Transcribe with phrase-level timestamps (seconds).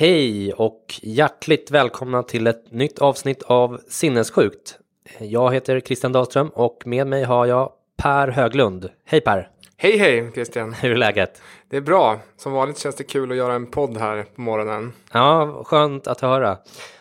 [0.00, 4.78] Hej och hjärtligt välkomna till ett nytt avsnitt av Sinnessjukt.
[5.18, 8.88] Jag heter Christian Dahlström och med mig har jag Per Höglund.
[9.04, 9.48] Hej Per!
[9.76, 10.72] Hej hej Christian!
[10.82, 11.42] Hur är läget?
[11.70, 12.20] Det är bra.
[12.36, 14.92] Som vanligt känns det kul att göra en podd här på morgonen.
[15.12, 16.58] Ja, skönt att höra.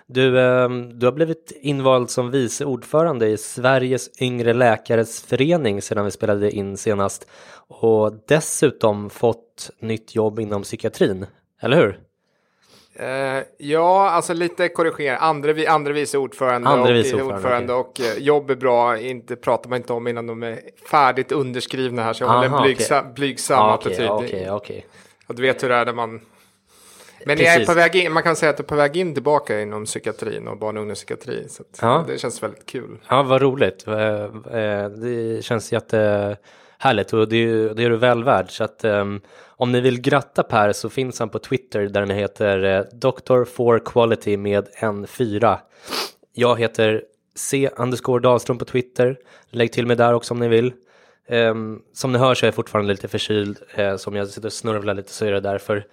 [0.08, 6.06] Du, eh, du har blivit invald som vice ordförande i Sveriges yngre läkares förening sedan
[6.06, 7.28] vi spelade in senast
[7.68, 11.26] och dessutom fått nytt jobb inom psykiatrin,
[11.62, 12.09] eller hur?
[13.00, 15.18] Eh, ja, alltså lite korrigera.
[15.18, 18.98] Andre, vi, andre vice ordförande Andre och, vice ordförande, ordförande och eh, jobb är bra.
[19.00, 20.60] Inte pratar man inte om innan de är
[20.92, 22.14] färdigt underskrivna här.
[22.14, 23.14] Så jag håller en Aha, blygsam, okej.
[23.14, 24.10] blygsam Ja, attityd.
[24.10, 24.86] Okej, okej, okej.
[25.28, 26.22] Och du vet hur det är när man...
[27.26, 29.14] Men jag är på väg in, man kan säga att jag är på väg in
[29.14, 31.50] tillbaka inom psykiatrin och barn och ungdomspsykiatri.
[31.50, 32.04] Så Ja.
[32.08, 32.98] det känns väldigt kul.
[33.10, 33.88] Ja, vad roligt.
[33.88, 33.94] Eh,
[34.90, 35.72] Det känns
[36.82, 38.52] Härligt, och det är, det är du väl värd.
[38.52, 42.10] Så att um, om ni vill gratta Per så finns han på Twitter där den
[42.10, 43.44] heter eh, Dr.
[43.44, 45.60] for Quality med en 4.
[46.34, 47.04] Jag heter
[47.36, 47.70] C.
[47.78, 49.18] underscore Dahlström på Twitter.
[49.50, 50.74] Lägg till mig där också om ni vill.
[51.30, 53.58] Um, som ni hör så är jag fortfarande lite förkyld.
[53.80, 55.86] Uh, som jag sitter och snurvlar lite så är det därför.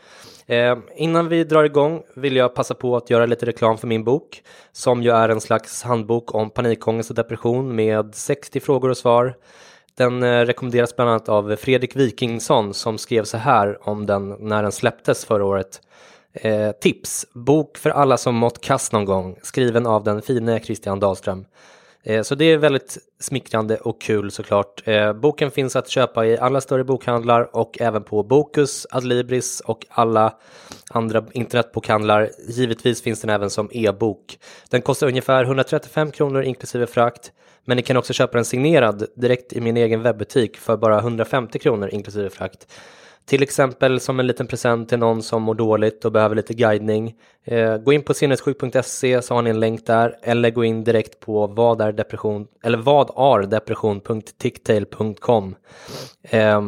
[0.47, 4.05] Ehm, innan vi drar igång vill jag passa på att göra lite reklam för min
[4.05, 4.43] bok
[4.73, 9.35] som ju är en slags handbok om panikångest och depression med 60 frågor och svar.
[9.97, 14.63] Den eh, rekommenderas bland annat av Fredrik Wikingsson som skrev så här om den när
[14.63, 15.81] den släpptes förra året.
[16.33, 17.27] Eh, tips!
[17.33, 21.45] Bok för alla som mått kast någon gång, skriven av den fine Christian Dahlström.
[22.07, 24.83] Eh, så det är väldigt smickrande och kul såklart.
[24.85, 29.87] Eh, boken finns att köpa i alla större bokhandlar och även på Bokus, Adlibris och
[29.89, 30.35] alla
[30.91, 32.31] andra internetbokhandlar.
[32.49, 34.39] Givetvis finns den även som e-bok.
[34.71, 37.33] Den kostar ungefär 135 kronor inklusive frakt.
[37.65, 41.59] Men ni kan också köpa den signerad direkt i min egen webbutik för bara 150
[41.59, 42.67] kronor inklusive frakt.
[43.27, 47.15] Till exempel som en liten present till någon som mår dåligt och behöver lite guidning.
[47.45, 51.21] Eh, gå in på sinnessjuk.se så har ni en länk där eller gå in direkt
[51.21, 55.55] på vad är depression eller vad är depression.ticktail.com.
[56.23, 56.63] Eh,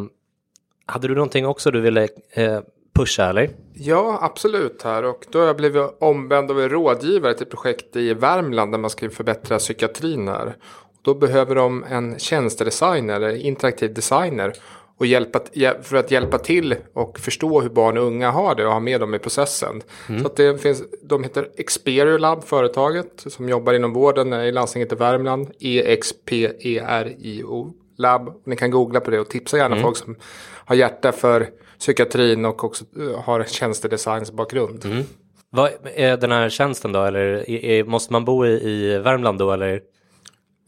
[0.86, 2.60] hade du någonting också du ville eh,
[2.94, 3.50] pusha eller?
[3.74, 5.04] Ja, absolut här.
[5.04, 8.90] Och då har jag blivit omvänd av en rådgivare till projekt i Värmland där man
[8.90, 10.56] ska förbättra psykiatrin här.
[11.02, 14.52] Då behöver de en tjänstedesigner, eller interaktiv designer,
[14.98, 18.66] och hjälpa, hjä- för att hjälpa till och förstå hur barn och unga har det
[18.66, 19.82] och ha med dem i processen.
[20.20, 24.96] Så att det finns, de heter Experiolab, företaget, som jobbar inom vården i landstinget i
[24.96, 25.50] Värmland.
[25.60, 28.32] E-X-P-E-R-I-O Lab.
[28.46, 30.16] Ni kan googla på det och tipsa gärna folk som
[30.64, 31.48] har hjärta för
[31.78, 35.04] psykiatrin och också eh, har tjänstedesignsbakgrund.
[35.50, 39.52] Vad är den här tjänsten då eller är, måste man bo i, i Värmland då
[39.52, 39.80] eller?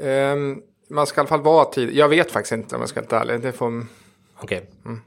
[0.03, 0.59] Ehm,
[0.91, 1.91] man ska i alla fall vara tid.
[1.97, 3.41] Jag vet faktiskt inte om jag ska vara ärlig.
[3.41, 3.87] Det får...
[4.43, 4.71] Okej.
[4.85, 5.01] Mm.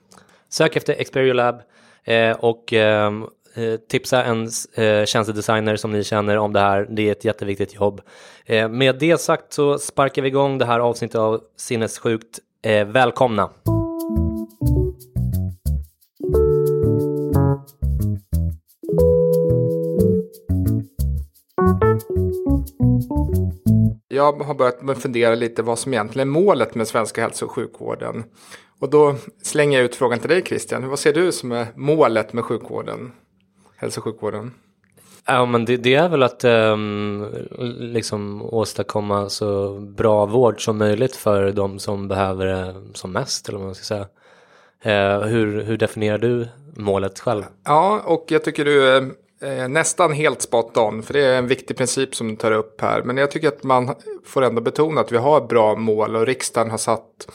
[0.50, 1.62] Sök efter Experiolab
[2.04, 6.88] eh, och ehm, eh, tipsa en eh, tjänstedesigner som ni känner om det här.
[6.90, 8.02] Det är ett jätteviktigt jobb.
[8.46, 12.40] Eh, med det sagt så sparkar vi igång det här avsnittet av Sinnessjukt.
[12.62, 13.50] Eh, välkomna!
[24.08, 28.24] Jag har börjat fundera lite vad som egentligen är målet med svenska hälso och sjukvården.
[28.84, 30.90] Och då slänger jag ut frågan till dig Christian.
[30.90, 33.12] Vad ser du som är målet med sjukvården?
[33.76, 34.54] Hälso och sjukvården?
[35.26, 37.26] Ja, men det, det är väl att ehm,
[37.80, 43.58] liksom åstadkomma så bra vård som möjligt för de som behöver det som mest, eller
[43.58, 44.08] vad man ska säga.
[44.82, 47.44] Eh, hur, hur definierar du målet själv?
[47.66, 48.98] Ja, och jag tycker du
[49.42, 52.82] eh, nästan helt spot on, för det är en viktig princip som du tar upp
[52.82, 53.04] här.
[53.04, 53.96] Men jag tycker att man
[54.26, 57.28] får ändå betona att vi har bra mål och riksdagen har satt,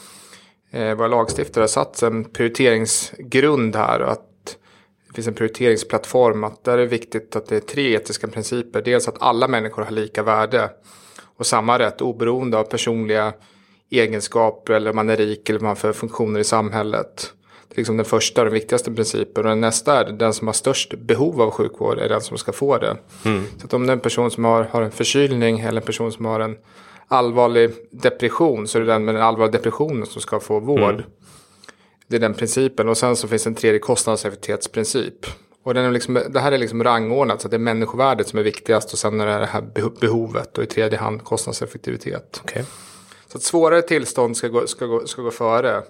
[0.71, 3.99] eh, våra lagstiftare har satt en prioriteringsgrund här.
[3.99, 4.57] Att
[5.07, 8.81] det finns en prioriteringsplattform, att där är det viktigt att det är tre etiska principer.
[8.81, 10.69] Dels att alla människor har lika värde
[11.37, 13.33] och samma rätt oberoende av personliga
[13.89, 17.33] egenskaper eller om man är rik eller vad man för funktioner i samhället.
[17.67, 19.43] Det är liksom den första och den viktigaste principen.
[19.43, 22.51] Och den nästa är den som har störst behov av sjukvård är den som ska
[22.51, 22.97] få det.
[23.25, 23.43] Mm.
[23.57, 26.25] Så om det är en person som har, har en förkylning eller en person som
[26.25, 26.57] har en
[27.09, 30.93] allvarlig depression så är det den med den allvarliga depressionen som ska få vård.
[30.93, 31.03] Mm.
[32.07, 32.89] Det är den principen.
[32.89, 35.25] Och sen så finns en tredje kostnadseffektivitetsprincip.
[35.63, 38.39] Och den är liksom, det här är liksom rangordnat så att det är människovärdet som
[38.39, 39.61] är viktigast och sen är det här
[39.99, 42.41] behovet och i tredje hand kostnadseffektivitet.
[42.43, 42.63] Okay.
[43.27, 45.83] Så att svårare tillstånd ska gå, ska gå, ska gå före.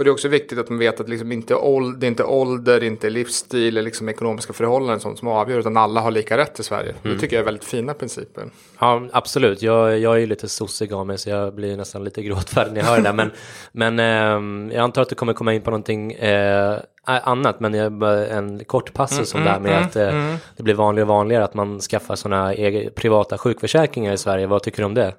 [0.00, 2.24] Och det är också viktigt att man vet att liksom inte ålder, det är inte
[2.24, 5.58] ålder, inte livsstil eller liksom ekonomiska förhållanden sånt som avgör.
[5.58, 6.94] Utan alla har lika rätt i Sverige.
[7.02, 7.14] Mm.
[7.16, 8.44] Det tycker jag är väldigt fina principer.
[8.78, 9.62] Ja, absolut.
[9.62, 12.80] Jag, jag är ju lite sossig av mig så jag blir nästan lite gråtfärdig när
[12.80, 13.12] jag hör det där.
[13.12, 13.30] Men,
[13.72, 17.60] men eh, jag antar att du kommer komma in på någonting eh, annat.
[17.60, 20.36] Men jag, en kort passus mm, om det här med mm, att eh, mm.
[20.56, 22.54] det blir vanligare och vanligare att man skaffar sådana
[22.94, 24.46] privata sjukförsäkringar i Sverige.
[24.46, 25.14] Vad tycker du om det?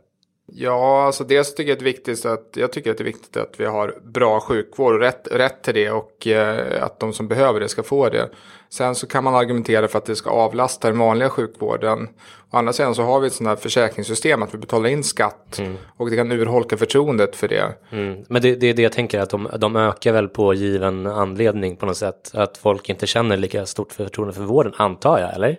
[0.54, 3.38] Ja, alltså dels tycker jag, det är viktigt att, jag tycker att det är viktigt
[3.38, 7.28] att vi har bra sjukvård och rätt, rätt till det och eh, att de som
[7.28, 8.30] behöver det ska få det.
[8.70, 12.10] Sen så kan man argumentera för att det ska avlasta den vanliga sjukvården.
[12.52, 15.60] Å andra sidan så har vi ett sådant här försäkringssystem att vi betalar in skatt
[15.60, 15.78] mm.
[15.98, 17.74] och det kan urholka förtroendet för det.
[17.92, 18.24] Mm.
[18.30, 21.76] Men det, det, är det jag tänker att de, de ökar väl på given anledning
[21.76, 22.32] på något sätt.
[22.34, 25.58] Att folk inte känner lika stort förtroende för vården antar jag, eller?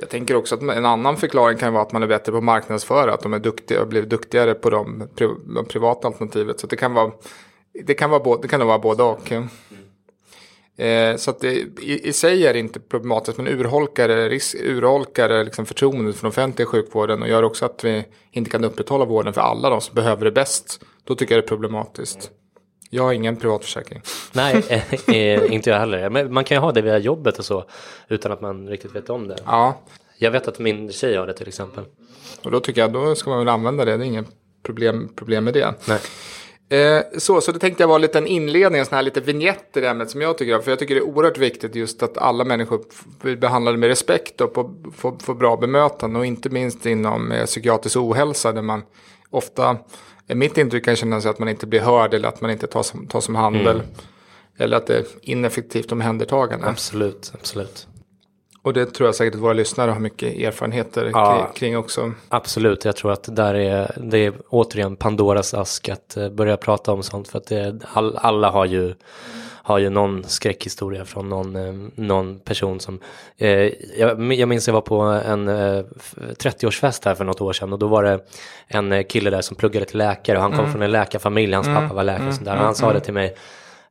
[0.00, 3.14] Jag tänker också att en annan förklaring kan vara att man är bättre på marknadsföra.
[3.14, 5.08] Att de är duktiga och blivit duktigare på de,
[5.54, 6.60] de privata alternativet.
[6.60, 7.12] Så det kan vara,
[7.84, 9.32] det kan vara, det kan vara både och.
[10.78, 13.38] Eh, så att det, i, i, sig är det inte problematiskt.
[13.38, 17.22] Men urholkar det, urholkar liksom förtroendet för den offentliga sjukvården.
[17.22, 20.32] Och gör också att vi inte kan upprätthålla vården för alla de som behöver det
[20.32, 20.84] bäst.
[21.04, 22.30] Då tycker jag det är problematiskt.
[22.90, 24.02] Jag har ingen privatförsäkring.
[24.32, 26.10] Nej, eh, eh, inte jag heller.
[26.10, 27.64] Men man kan ju ha det via jobbet och så
[28.08, 29.36] utan att man riktigt vet om det.
[29.44, 29.80] Ja.
[30.18, 31.84] Jag vet att min tjej har det till exempel.
[32.42, 33.96] Och då tycker jag då ska man väl använda det.
[33.96, 34.28] Det är inget
[34.62, 35.74] problem, problem med det.
[35.88, 36.00] Nej.
[36.70, 39.76] Eh, så, så det tänkte jag vara lite en inledning, en sån här lite vignett
[39.76, 40.62] i det ämnet som jag tycker om.
[40.62, 42.80] För jag tycker det är oerhört viktigt just att alla människor
[43.22, 44.54] blir behandlade med respekt och
[44.96, 46.18] får, får bra bemötande.
[46.18, 48.82] Och inte minst inom eh, psykiatrisk ohälsa där man
[49.30, 49.76] ofta
[50.36, 53.06] mitt intryck kan kännas att man inte blir hörd eller att man inte tas som,
[53.06, 53.76] tas som handel.
[53.76, 53.86] Mm.
[54.58, 56.66] Eller att det är ineffektivt omhändertagande.
[56.66, 57.86] Absolut, absolut.
[58.62, 62.12] Och det tror jag säkert att våra lyssnare har mycket erfarenheter ja, kring också.
[62.28, 66.92] Absolut, jag tror att där är, det är återigen Pandoras ask att eh, börja prata
[66.92, 67.28] om sånt.
[67.28, 68.94] För att det, all, alla har ju
[69.68, 72.98] har ju någon skräckhistoria från någon, eh, någon person som,
[73.36, 73.48] eh,
[73.98, 75.84] jag, jag minns jag var på en eh,
[76.38, 78.20] 30-årsfest här för något år sedan och då var det
[78.68, 80.72] en eh, kille där som pluggade till läkare och han kom mm.
[80.72, 81.82] från en läkarfamilj, hans mm.
[81.82, 82.56] pappa var läkare och sådär.
[82.56, 83.02] Och han sa det mm.
[83.02, 83.34] till mig,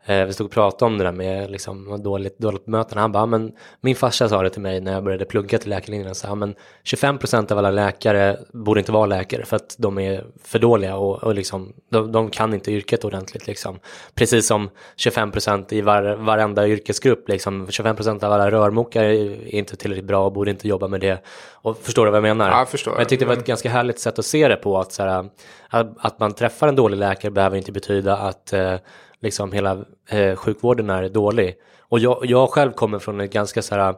[0.07, 3.01] vi stod och pratade om det där med liksom, dåligt, dåligt bemötande.
[3.01, 3.51] Han bara, men
[3.81, 6.15] min farsa sa det till mig när jag började plugga till läkarlinjen.
[6.15, 10.59] Så, men 25% av alla läkare borde inte vara läkare för att de är för
[10.59, 13.48] dåliga och, och liksom, de, de, kan inte yrket ordentligt.
[13.48, 13.80] Liksom.
[14.15, 17.30] Precis som 25% i var, varenda yrkesgrupp.
[17.30, 17.68] Liksom.
[17.68, 21.24] 25% av alla rörmokare är inte tillräckligt bra och borde inte jobba med det.
[21.51, 22.50] Och förstår du vad jag menar?
[22.51, 22.95] Ja, jag förstår.
[22.98, 23.48] Jag tyckte det var ett mm.
[23.48, 24.77] ganska härligt sätt att se det på.
[24.80, 25.30] Att, så här,
[25.69, 28.76] att, att man träffar en dålig läkare behöver inte betyda att eh,
[29.21, 31.56] liksom hela eh, sjukvården är dålig.
[31.81, 33.95] Och jag, jag själv kommer från en ganska så här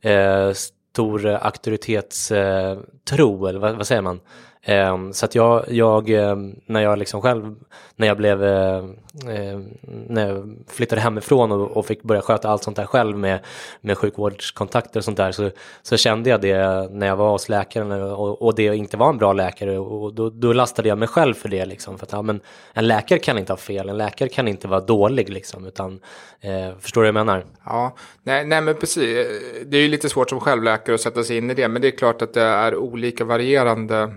[0.00, 4.20] eh, stor auktoritetstro, eh, eller vad, vad, säger man?
[4.62, 7.54] Ehm, så att jag, jag, ehm, när jag liksom själv,
[7.96, 8.84] när jag blev, eh,
[9.28, 9.64] ehm,
[10.08, 13.38] när jag flyttade hemifrån och, och, fick börja sköta allt sånt där själv med,
[13.80, 15.50] med sjukvårdskontakter och sånt där så,
[15.82, 19.18] så kände jag det när jag var hos läkaren och, och det inte var en
[19.18, 21.98] bra läkare och då, då lastade jag mig själv för det liksom.
[21.98, 22.40] För att ja, men
[22.72, 26.00] en läkare kan inte ha fel, en läkare kan inte vara dålig liksom utan
[26.40, 27.44] eh, förstår du vad jag menar?
[27.64, 29.26] Ja, nej, nej men precis.
[29.66, 31.88] Det är ju lite svårt som självläkare att sätta sig in i det men det
[31.88, 34.14] är klart att det är olika varierande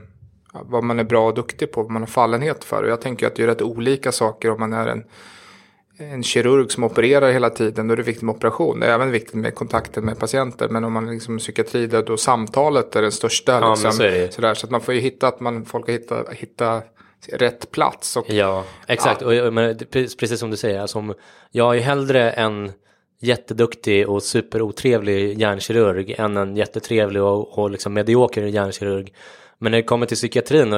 [0.53, 2.83] vad man är bra och duktig på, vad man har fallenhet för.
[2.83, 5.03] Och jag tänker att det är rätt olika saker om man är en,
[5.97, 8.79] en kirurg som opererar hela tiden, då är det viktigt med operation.
[8.79, 10.69] Det är även viktigt med kontakten med patienter.
[10.69, 13.51] Men om man är liksom psykiatri, där då samtalet är den största.
[13.51, 16.33] Ja, liksom, så, sådär, så att man får ju hitta att man, folk har hittat,
[16.33, 16.81] hitta
[17.27, 18.17] rätt plats.
[18.17, 19.21] Och, ja, exakt.
[19.21, 19.47] Ja.
[19.47, 21.13] Och, men, precis som du säger, alltså,
[21.51, 22.71] jag är hellre en
[23.21, 29.13] jätteduktig och superotrevlig hjärnkirurg än en jättetrevlig och, och liksom medioker hjärnkirurg.
[29.63, 30.69] Men när det kommer till psykiatrin,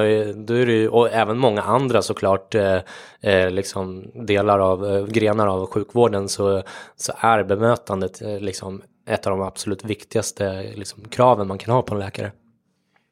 [0.46, 2.80] då är det ju, och även många andra såklart, eh,
[3.22, 6.63] eh, liksom delar av, eh, grenar av sjukvården så,
[6.96, 11.82] så är bemötandet eh, liksom ett av de absolut viktigaste liksom, kraven man kan ha
[11.82, 12.32] på en läkare.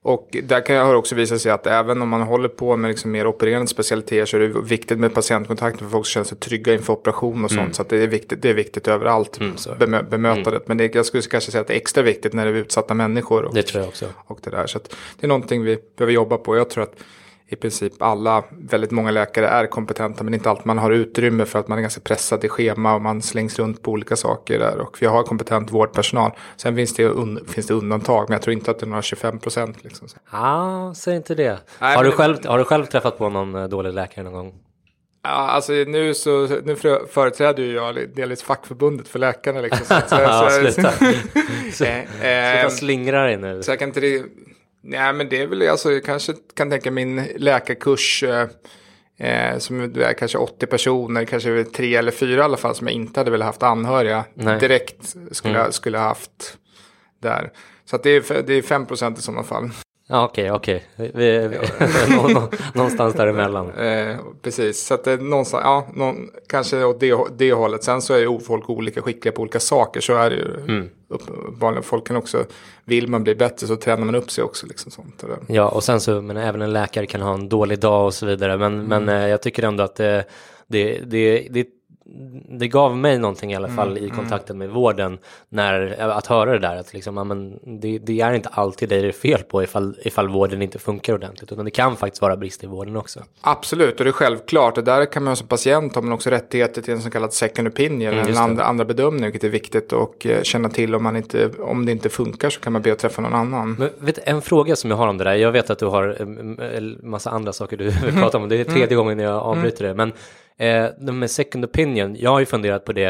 [0.03, 3.11] Och där kan jag också visa sig att även om man håller på med liksom
[3.11, 6.93] mer opererande specialiteter så är det viktigt med patientkontakt för folk känner sig trygga inför
[6.93, 7.61] operation och sånt.
[7.61, 7.73] Mm.
[7.73, 10.47] Så det, är viktigt, det är viktigt överallt, mm, bemö bemötandet.
[10.47, 10.63] Mm.
[10.65, 12.93] Men det, jag skulle kanske säga att det är extra viktigt när det är utsatta
[12.93, 13.45] människor.
[13.45, 14.05] Och, det tror jag också.
[14.15, 14.67] Och det där.
[14.67, 14.79] Så
[15.19, 16.57] det är någonting vi behöver jobba på.
[16.57, 16.95] Jag tror att
[17.51, 21.59] i princip alla, väldigt många läkare är kompetenta men inte alltid man har utrymme för
[21.59, 24.77] att man är ganska pressad i schema och man slängs runt på olika saker där
[24.79, 26.31] och vi har kompetent vårdpersonal.
[26.57, 27.13] Sen finns det,
[27.47, 29.83] finns det undantag men jag tror inte att det är några 25 procent.
[29.83, 30.07] Liksom.
[30.31, 31.59] Ja, säg inte det.
[31.81, 34.53] Nej, har, du själv, har du själv träffat på någon eh, dålig läkare någon gång?
[35.23, 36.75] Ja, alltså nu så nu
[37.09, 39.61] företräder ju jag delvis fackförbundet för läkarna.
[39.61, 40.91] Liksom, så, så, ja, sluta.
[41.71, 43.63] sluta eh, slingra dig nu.
[43.63, 44.23] Så jag kan inte
[44.81, 48.23] Nej, men det är väl, alltså, jag kanske kan tänka min läkarkurs.
[48.23, 48.47] Eh,
[49.17, 52.93] eh som är kanske 80 personer, kanske tre eller fyra i alla fall som jag
[52.93, 54.59] inte hade velat haft anhöriga Nej.
[54.59, 55.71] direkt skulle, mm.
[55.71, 56.57] skulle haft
[57.19, 57.51] där.
[57.85, 59.69] Så det är, det är 5 procent i sådana fall.
[60.11, 61.09] Ja, okej, okay, okej.
[61.09, 62.49] Okay.
[62.73, 63.71] någonstans däremellan.
[63.71, 67.83] Eh, precis, så att det är någonstans, ja, någon, kanske åt det, det hållet.
[67.83, 70.01] Sen så är ju folk olika skickliga på olika saker.
[70.01, 70.59] Så är det ju.
[70.67, 70.89] Mm.
[71.59, 72.45] Vanliga folk kan också,
[72.85, 74.67] vill man bli bättre så tränar man upp sig också.
[74.67, 78.05] Liksom sånt, Ja, och sen så, men även en läkare kan ha en dålig dag
[78.05, 78.57] och så vidare.
[78.57, 78.87] Men, mm.
[78.87, 80.23] men eh, jag tycker ändå att det,
[80.67, 81.67] det, det, det
[82.49, 84.17] det gav mig någonting i alla fall mm, i mm.
[84.17, 85.17] kontakten med vården
[85.49, 89.01] när, att höra det där att liksom, ja, men det, det, är inte alltid det
[89.01, 92.37] det är fel på ifall, ifall vården inte funkar ordentligt utan det kan faktiskt vara
[92.37, 93.19] brister i vården också.
[93.41, 96.93] Absolut och det är självklart och där kan man som patient ha också rättigheter till
[96.93, 100.41] en så kallad second opinion, mm, en andra, andra bedömning vilket är viktigt och eh,
[100.43, 103.21] känna till om, man inte, om det inte funkar så kan man be att träffa
[103.21, 103.75] någon annan.
[103.79, 106.15] Men, vet, en fråga som jag har om det där, jag vet att du har
[106.19, 108.97] en eh, massa andra saker du vill prata om, det är tredje mm.
[108.97, 110.13] gången jag avbryter det, men
[110.61, 113.09] Eh, med second opinion, jag har ju funderat på det,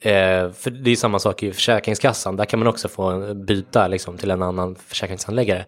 [0.00, 3.88] eh, för det är ju samma sak i Försäkringskassan, där kan man också få byta
[3.88, 5.64] liksom, till en annan försäkringshandläggare.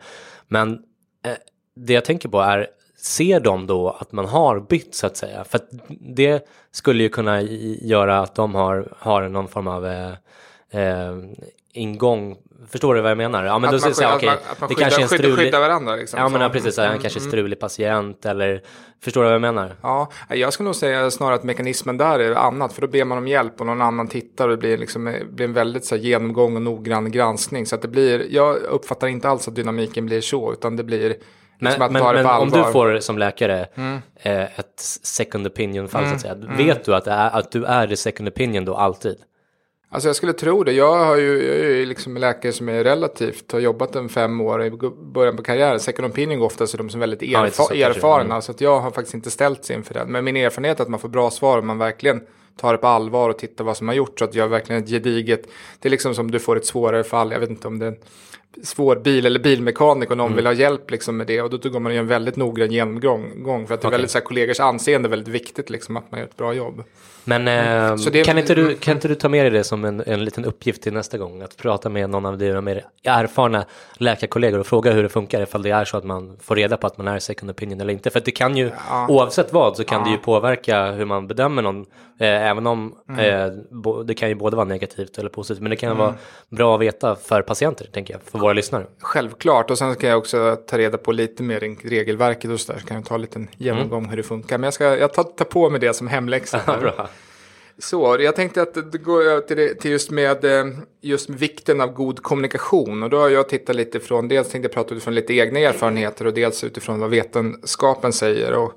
[0.49, 0.73] Men
[1.25, 1.33] eh,
[1.77, 5.45] det jag tänker på är, ser de då att man har bytt så att säga?
[5.45, 5.69] För att
[6.17, 10.13] det skulle ju kunna göra att de har, har någon form av eh,
[10.71, 11.17] eh
[11.73, 12.37] ingång
[12.69, 13.45] Förstår du vad jag menar?
[13.45, 15.37] Ja, men att då man, säga, okay, att man det kanske är en strulig...
[15.37, 15.97] skyddar varandra.
[15.97, 16.79] Liksom, ja, men ja, precis.
[16.79, 16.91] Mm.
[16.91, 18.63] Han kanske är strulig patient eller...
[19.03, 19.77] Förstår du vad jag menar?
[19.83, 22.73] Ja, jag skulle nog säga snarare att mekanismen där är annat.
[22.73, 25.45] För då ber man om hjälp och någon annan tittar och det blir, liksom, blir
[25.45, 27.67] en väldigt så här, genomgång och noggrann granskning.
[27.67, 28.27] Så att det blir...
[28.31, 31.17] Jag uppfattar inte alls att dynamiken blir så, utan det blir...
[31.59, 33.99] Men, men, men om du får som läkare mm.
[34.17, 36.19] eh, ett second opinion fall mm.
[36.19, 36.43] så att mm.
[36.43, 36.55] säga.
[36.55, 36.67] Mm.
[36.67, 39.17] Vet du att, är, att du är the second opinion då alltid?
[39.93, 40.73] Alltså jag skulle tro det.
[40.73, 44.09] Jag, har ju, jag är ju liksom en läkare som är relativt, har jobbat en
[44.09, 44.71] fem år i
[45.15, 45.81] början på karriären.
[45.81, 48.25] Second opinion oftast är de som är väldigt erfa ja, erfarna.
[48.25, 48.43] Mm.
[48.43, 50.05] Så att jag har faktiskt inte ställts inför det.
[50.07, 52.21] Men min erfarenhet är att man får bra svar om man verkligen
[52.57, 54.19] tar det på allvar och tittar vad som har gjorts.
[54.19, 55.43] Så att jag verkligen ett gediget,
[55.79, 57.33] det är liksom som du får ett svårare fall.
[57.33, 57.99] Jag vet inte om det är en
[58.65, 60.37] svår bil eller bilmekanik och någon mm.
[60.37, 61.43] vill ha hjälp liksom med det.
[61.43, 63.67] Och då går man ju en väldigt noggrann genomgång.
[63.67, 63.91] För att det är okay.
[63.91, 66.85] väldigt så här, kollegors anseende är väldigt viktigt liksom att man gör ett bra jobb.
[67.25, 70.03] Men eh, det, kan, inte du, kan inte du ta med dig det som en,
[70.07, 71.43] en liten uppgift till nästa gång?
[71.43, 75.63] Att prata med någon av dina mer erfarna läkarkollegor och fråga hur det funkar ifall
[75.63, 78.11] det är så att man får reda på att man är second opinion eller inte.
[78.11, 79.07] För det kan ju, ja.
[79.09, 80.05] oavsett vad, så kan ja.
[80.05, 81.87] det ju påverka hur man bedömer någon.
[82.21, 83.45] Eh, även om mm.
[83.45, 85.63] eh, bo, det kan ju både vara negativt eller positivt.
[85.63, 85.99] Men det kan mm.
[85.99, 86.15] vara
[86.49, 88.87] bra att veta för patienter, tänker jag, för våra lyssnare.
[89.01, 92.73] Självklart, och sen ska jag också ta reda på lite mer i regelverket och så
[92.73, 92.79] där.
[92.79, 94.11] Så kan jag ta en liten genomgång mm.
[94.11, 94.59] hur det funkar.
[94.59, 96.61] Men jag, ska, jag tar, tar på mig det som hemläxa.
[97.83, 100.67] Så, jag tänkte att det går över till, till just med eh,
[101.01, 103.03] just med vikten av god kommunikation.
[103.03, 106.27] Och då har jag tittat lite från, dels tänkte jag prata utifrån lite egna erfarenheter
[106.27, 108.53] och dels utifrån vad vetenskapen säger.
[108.53, 108.73] Och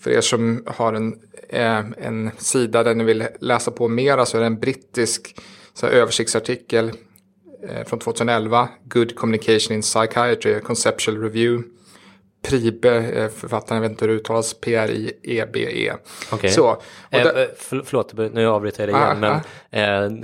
[0.00, 1.14] för er som har en,
[1.48, 5.36] eh, en sida där ni vill läsa på mera så är det en brittisk
[5.74, 6.92] så här, översiktsartikel
[7.68, 8.68] eh, från 2011.
[8.84, 11.77] Good Communication in Psychiatry, Conceptual Review.
[12.48, 15.92] Pribe, eh, författaren, jag vet inte hur det uttalas, P-R-I-E-B-E.
[16.32, 16.50] Okay.
[16.50, 16.70] Så,
[17.10, 17.48] eh, där...
[17.56, 19.40] för, förlåt, nu avbryter jag dig igen, ah, men ah.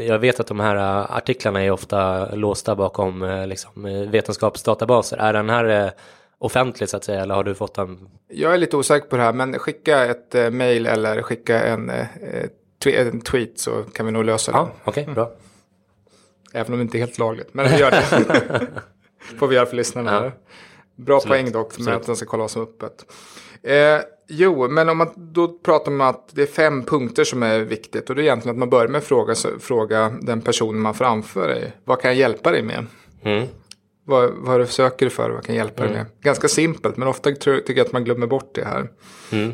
[0.00, 5.16] Eh, jag vet att de här eh, artiklarna är ofta låsta bakom eh, liksom, vetenskapsdatabaser.
[5.16, 5.90] Är den här eh,
[6.38, 8.08] offentlig så att säga, eller har du fått den?
[8.28, 11.92] Jag är lite osäker på det här, men skicka ett eh, mail eller skicka en,
[12.84, 14.58] en tweet så kan vi nog lösa det.
[14.58, 15.30] Okej, okay, bra.
[16.52, 18.66] Även om det inte är helt lagligt, men vi gör det.
[19.38, 20.24] Får vi göra för lyssnarna.
[20.24, 20.32] Ja.
[20.96, 21.32] Bra Absolut.
[21.32, 23.06] poäng dock, med att den ska kolla vad som är öppet.
[23.62, 27.60] Eh, jo, men om man då pratar om att det är fem punkter som är
[27.60, 28.10] viktigt.
[28.10, 31.48] Och det är egentligen att man börjar med att fråga, fråga den personen man framför
[31.48, 31.72] dig.
[31.84, 32.86] Vad kan jag hjälpa dig med?
[33.22, 33.46] Mm.
[34.06, 35.94] Vad, vad du söker för, vad kan jag hjälpa mm.
[35.94, 36.12] dig med?
[36.22, 38.90] Ganska simpelt, men ofta tror, tycker jag att man glömmer bort det här.
[39.32, 39.52] Mm.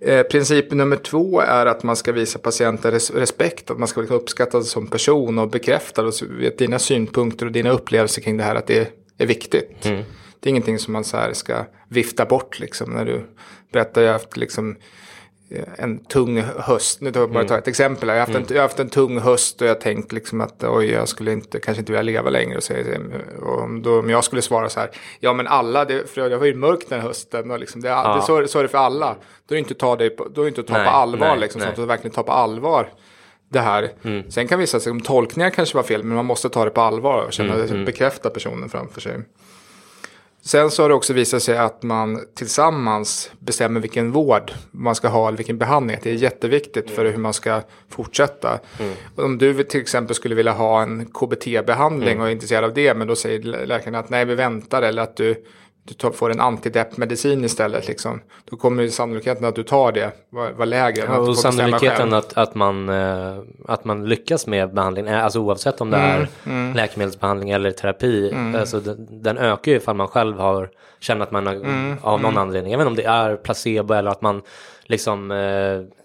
[0.00, 4.00] Eh, princip nummer två är att man ska visa patienten res respekt, att man ska
[4.00, 6.12] liksom uppskattas som person och bekräfta och
[6.58, 9.86] dina synpunkter och dina upplevelser kring det här, att det är viktigt.
[9.86, 10.04] Mm.
[10.40, 13.26] Det är ingenting som man så här ska vifta bort liksom när du
[13.72, 14.76] berättar, jag haft liksom
[15.50, 17.00] Eh, en tung höst.
[17.00, 18.08] Nu tar jag bara ta ett exempel.
[18.08, 18.48] Jag har, haft en, mm.
[18.48, 21.60] jag har haft en tung höst och jag tänkt liksom att oj, jag skulle inte,
[21.60, 22.60] kanske inte vilja leva längre.
[22.60, 22.74] Så,
[23.42, 24.90] och om, då, om jag skulle svara så här,
[25.20, 28.16] ja men alla, det, för jag var ju mörkt den hösten och liksom, det, ja.
[28.16, 29.16] det, så, så är det för alla.
[29.46, 30.90] Då är det inte att ta, det på, då är inte att ta nej, på
[30.90, 31.72] allvar, nej, liksom, nej.
[31.76, 32.92] så att verkligen ta på allvar
[33.48, 33.92] det här.
[34.02, 34.30] Mm.
[34.30, 36.80] Sen kan vissa säga att tolkningar kanske var fel, men man måste ta det på
[36.80, 37.84] allvar och känna, mm, mm.
[37.84, 39.18] bekräfta personen framför sig.
[40.48, 45.08] Sen så har det också visat sig att man tillsammans bestämmer vilken vård man ska
[45.08, 45.98] ha eller vilken behandling.
[46.02, 46.96] Det är jätteviktigt mm.
[46.96, 48.58] för hur man ska fortsätta.
[48.78, 48.94] Mm.
[49.16, 52.20] Om du till exempel skulle vilja ha en KBT-behandling mm.
[52.20, 55.16] och är intresserad av det, men då säger läkaren att nej, vi väntar eller att
[55.16, 55.44] du
[55.96, 57.88] du får en antideppmedicin istället.
[57.88, 58.20] Liksom.
[58.50, 61.04] Då kommer ju sannolikheten att du tar det vara lägre.
[61.06, 65.80] Ja, och sannolikheten att, att, man, eh, att man lyckas med behandlingen, eh, alltså oavsett
[65.80, 66.76] om det mm, är mm.
[66.76, 68.60] läkemedelsbehandling eller terapi, mm.
[68.60, 72.20] alltså den, den, ökar ju ifall man själv har, känner att man har, mm, av
[72.20, 72.42] någon mm.
[72.42, 74.42] anledning, inte om det är placebo eller att man
[74.88, 75.38] liksom, eh,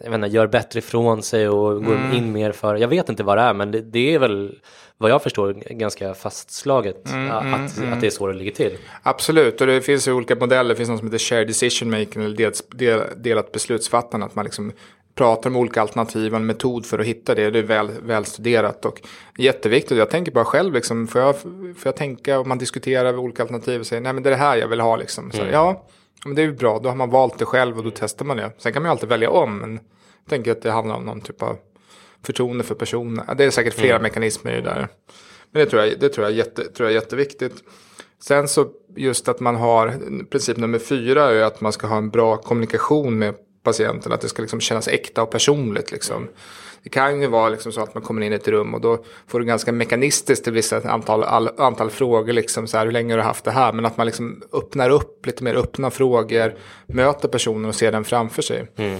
[0.03, 2.13] jag vet inte, gör bättre ifrån sig och går mm.
[2.13, 4.55] in mer för, jag vet inte vad det är, men det, det är väl
[5.03, 7.93] vad jag förstår ganska fastslaget mm, att, mm, mm.
[7.93, 8.77] att det är så det ligger till.
[9.03, 10.69] Absolut, och det finns ju olika modeller.
[10.69, 14.25] Det finns något som heter shared decision making eller delat, delat beslutsfattande.
[14.25, 14.71] Att man liksom
[15.15, 17.49] pratar om olika alternativ och en metod för att hitta det.
[17.49, 19.01] Det är väl, väl studerat och
[19.37, 19.97] jätteviktigt.
[19.97, 23.79] Jag tänker bara själv, liksom, får, jag, får jag tänka om man diskuterar olika alternativ
[23.79, 24.95] och säger nej men det är det här jag vill ha.
[24.95, 25.31] Liksom.
[25.31, 25.53] Så, mm.
[25.53, 25.85] Ja,
[26.25, 28.37] men det är ju bra, då har man valt det själv och då testar man
[28.37, 28.51] det.
[28.57, 31.21] Sen kan man ju alltid välja om, men jag tänker att det handlar om någon
[31.21, 31.57] typ av
[32.25, 33.25] förtroende för personen.
[33.37, 34.03] Det är säkert flera mm.
[34.03, 34.87] mekanismer i det där.
[35.51, 37.53] Men det tror jag, det tror jag, jätte, tror jag är jätteviktigt.
[38.23, 39.93] Sen så just att man har,
[40.29, 44.11] princip nummer fyra är att man ska ha en bra kommunikation med patienten.
[44.11, 45.91] Att det ska liksom kännas äkta och personligt.
[45.91, 46.27] Liksom.
[46.83, 49.03] Det kan ju vara liksom så att man kommer in i ett rum och då
[49.27, 52.33] får du ganska mekanistiskt till vissa antal, all, antal frågor.
[52.33, 53.73] Liksom så här, hur länge har du haft det här?
[53.73, 56.53] Men att man liksom öppnar upp lite mer öppna frågor,
[56.85, 58.67] möter personen och ser den framför sig.
[58.75, 58.99] Mm.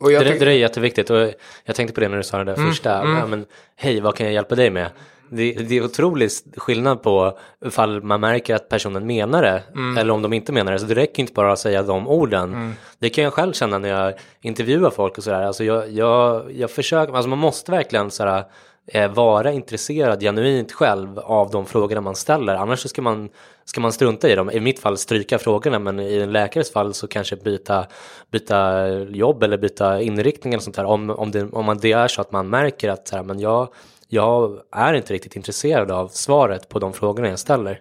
[0.00, 1.32] Och jag det, det är jätteviktigt och
[1.64, 3.00] jag tänkte på det när du sa det där mm, första.
[3.00, 3.16] Mm.
[3.16, 3.46] Ja, men,
[3.76, 4.90] Hej, vad kan jag hjälpa dig med?
[5.32, 9.98] Det, det är otrolig skillnad på ifall man märker att personen menar det mm.
[9.98, 10.78] eller om de inte menar det.
[10.78, 12.54] Så det räcker inte bara att säga de orden.
[12.54, 12.72] Mm.
[12.98, 15.42] Det kan jag själv känna när jag intervjuar folk och sådär.
[15.42, 18.44] Alltså jag, jag, jag försöker, alltså man måste verkligen sådär
[18.92, 22.54] Eh, vara intresserad genuint själv av de frågorna man ställer.
[22.54, 23.30] Annars så ska man,
[23.64, 24.50] ska man strunta i dem.
[24.50, 27.86] I mitt fall stryka frågorna men i en läkares fall så kanske byta,
[28.30, 30.84] byta jobb eller byta inriktning eller sånt här.
[30.84, 33.40] Om, om, det, om man, det är så att man märker att så här, men
[33.40, 33.68] jag,
[34.08, 37.80] jag är inte riktigt intresserad av svaret på de frågorna jag ställer.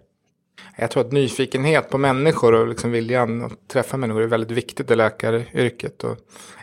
[0.80, 4.92] Jag tror att nyfikenhet på människor och liksom viljan att träffa människor är väldigt viktigt
[4.92, 6.04] i läkaryrket.
[6.04, 6.18] Och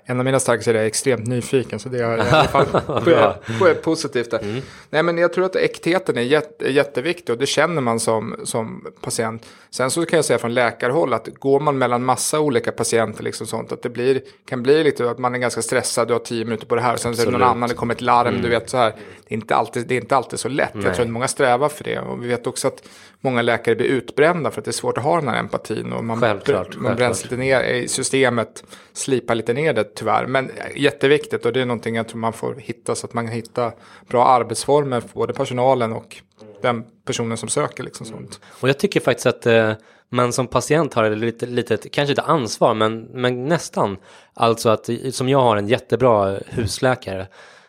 [0.09, 1.79] en av mina starka är jag extremt nyfiken.
[1.79, 2.67] Så det är i alla fall
[3.59, 4.33] på, positivt.
[4.33, 4.63] Mm.
[4.91, 8.87] Nej men jag tror att äktheten är jätte, jätteviktig och det känner man som, som
[9.01, 9.47] patient.
[9.71, 13.47] Sen så kan jag säga från läkarhåll att går man mellan massa olika patienter liksom
[13.47, 16.45] sånt att det blir, kan bli lite att man är ganska stressad, du har tio
[16.45, 18.29] minuter på det här och sen så är det någon annan, det kommer ett larm,
[18.29, 18.43] mm.
[18.43, 18.91] du vet så här.
[19.29, 20.75] Det är inte alltid, det är inte alltid så lätt.
[20.75, 20.85] Nej.
[20.85, 22.83] Jag tror att många strävar för det och vi vet också att
[23.27, 26.05] många läkare blir utbrända för att det är svårt att ha den här empatin och
[26.05, 30.27] man, självklart, man bränns lite ner i systemet, slipar lite ner det tyvärr.
[30.27, 33.35] Men jätteviktigt och det är någonting jag tror man får hitta så att man kan
[33.35, 33.73] hitta
[34.09, 36.17] bra arbetsformer för både personalen och
[36.63, 37.83] den personen som söker.
[37.83, 38.41] Liksom sånt.
[38.61, 39.73] Och jag tycker faktiskt att eh,
[40.09, 43.97] man som patient har lite, lite, kanske inte ansvar, men, men nästan.
[44.35, 47.27] Alltså att som jag har en jättebra husläkare.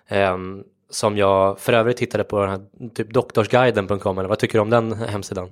[0.07, 0.37] Eh,
[0.89, 2.59] som jag för övrigt tittade på den här
[2.95, 5.49] typ doktorsguiden.com eller vad tycker du om den hemsidan?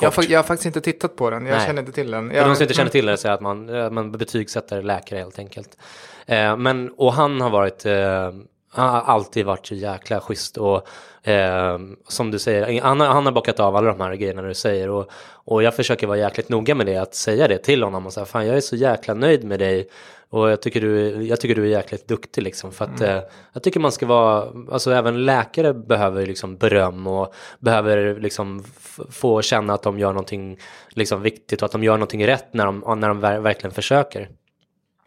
[0.00, 1.66] Jag har, jag har, faktiskt inte tittat på den, jag Nej.
[1.66, 2.30] känner inte till den.
[2.30, 5.18] Jag, För de som inte känner till det så är att man, man betygsätter läkare
[5.18, 5.78] helt enkelt.
[6.26, 8.30] Eh, men, och han har varit, eh,
[8.74, 10.88] han har alltid varit så jäkla schysst och
[11.28, 14.90] eh, som du säger, han, han har bockat av alla de här grejerna du säger
[14.90, 18.12] och, och jag försöker vara jäkligt noga med det, att säga det till honom och
[18.12, 19.88] säga fan jag är så jäkla nöjd med dig
[20.34, 22.72] och jag tycker du, jag tycker du är jäkligt duktig liksom.
[22.72, 23.16] För att mm.
[23.16, 28.64] eh, jag tycker man ska vara, alltså även läkare behöver liksom beröm och behöver liksom
[29.10, 30.58] få känna att de gör någonting
[30.88, 34.28] liksom viktigt och att de gör någonting rätt när de, när de verkligen försöker.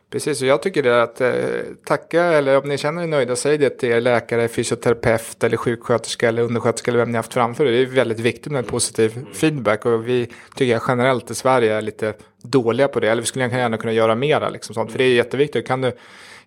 [0.10, 1.34] Precis, och jag tycker det att eh,
[1.86, 6.28] tacka, eller om ni känner er nöjda, säg det till er läkare, fysioterapeut eller sjuksköterska
[6.28, 7.72] eller undersköterska eller vem ni haft framför er.
[7.72, 11.82] Det är väldigt viktigt med positiv feedback och vi tycker jag generellt i Sverige är
[11.82, 13.10] lite dåliga på det.
[13.10, 14.50] Eller vi skulle gärna kunna göra mera.
[14.50, 14.92] Liksom, sånt.
[14.92, 15.68] För det är jätteviktigt.
[15.68, 15.92] Kan du,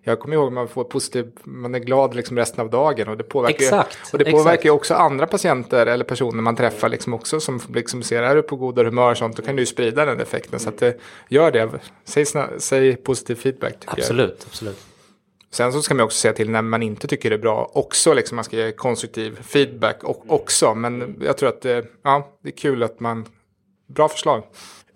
[0.03, 3.07] jag kommer ihåg att man får positiv, man är glad liksom resten av dagen.
[3.07, 4.65] Och det påverkar, Exakt, och det påverkar exakt.
[4.65, 7.39] ju också andra patienter eller personer man träffar liksom också.
[7.39, 10.05] Som liksom ser, är du på goda humör och sånt, då kan du ju sprida
[10.05, 10.59] den effekten.
[10.59, 10.97] Så att det,
[11.29, 11.69] gör det.
[12.03, 12.25] Säg,
[12.57, 13.79] säg positiv feedback.
[13.79, 13.99] tycker jag.
[13.99, 14.79] Absolut, absolut.
[15.51, 18.13] Sen så ska man också säga till när man inte tycker det är bra också,
[18.13, 20.75] liksom man ska ge konstruktiv feedback och, också.
[20.75, 23.25] Men jag tror att det, ja, det är kul att man,
[23.87, 24.43] bra förslag.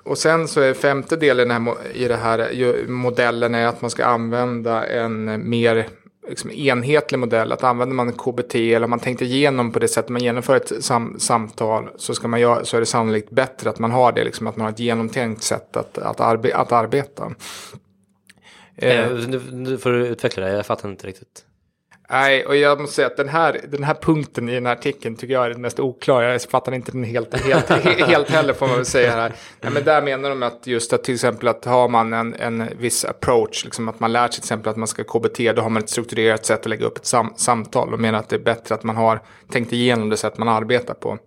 [0.05, 4.05] Och sen så är femte delen här, i det här modellen är att man ska
[4.05, 5.87] använda en mer
[6.29, 7.51] liksom, enhetlig modell.
[7.51, 10.83] Att använder man KBT eller om man tänkte igenom på det sättet man genomför ett
[10.83, 14.23] sam samtal så, ska man göra, så är det sannolikt bättre att man har det,
[14.23, 17.31] liksom, att man har ett genomtänkt sätt att, att, arbe att arbeta.
[18.75, 21.45] Eh, nu, nu får du utveckla det, jag fattar inte riktigt.
[22.09, 25.15] Nej, och jag måste säga att den här, den här punkten i den här artikeln
[25.15, 26.31] tycker jag är den mest oklara.
[26.31, 27.69] Jag fattar inte den helt, helt,
[28.07, 29.33] helt heller får man väl säga här.
[29.61, 32.69] Nej, men där menar de att just att till exempel att har man en, en
[32.79, 35.69] viss approach, liksom att man lär sig till exempel att man ska KBT, då har
[35.69, 38.39] man ett strukturerat sätt att lägga upp ett sam, samtal och menar att det är
[38.39, 41.17] bättre att man har tänkt igenom det sätt man arbetar på.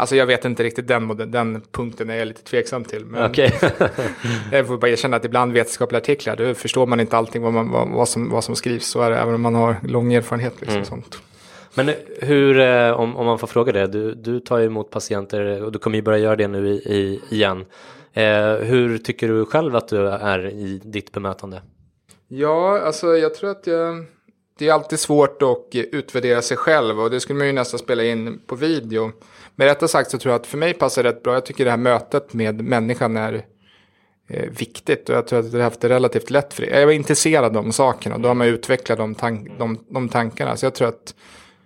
[0.00, 3.04] Alltså jag vet inte riktigt den, modell, den punkten är jag lite tveksam till.
[3.04, 3.52] Men Okej.
[4.52, 7.70] jag får bara erkänna att ibland vetenskapliga artiklar, då förstår man inte allting vad, man,
[7.70, 8.86] vad, vad, som, vad som skrivs.
[8.86, 10.60] Så är det även om man har lång erfarenhet.
[10.60, 11.18] Liksom, sånt.
[11.74, 15.62] Men hur, eh, om, om man får fråga det, du, du tar ju emot patienter
[15.62, 17.64] och du kommer ju börja göra det nu i, i, igen.
[18.12, 21.62] Eh, hur tycker du själv att du är i ditt bemötande?
[22.28, 24.04] Ja, alltså jag tror att jag,
[24.58, 28.04] det är alltid svårt att utvärdera sig själv och det skulle man ju nästan spela
[28.04, 29.12] in på video.
[29.60, 31.34] Med detta sagt så tror jag att för mig passar det rätt bra.
[31.34, 33.44] Jag tycker det här mötet med människan är
[34.28, 36.80] eh, viktigt och jag tror att jag har haft det relativt lätt för det.
[36.80, 40.08] Jag var intresserad av de sakerna och då har man utvecklat de, tank, de, de
[40.08, 40.56] tankarna.
[40.56, 41.14] Så jag tror att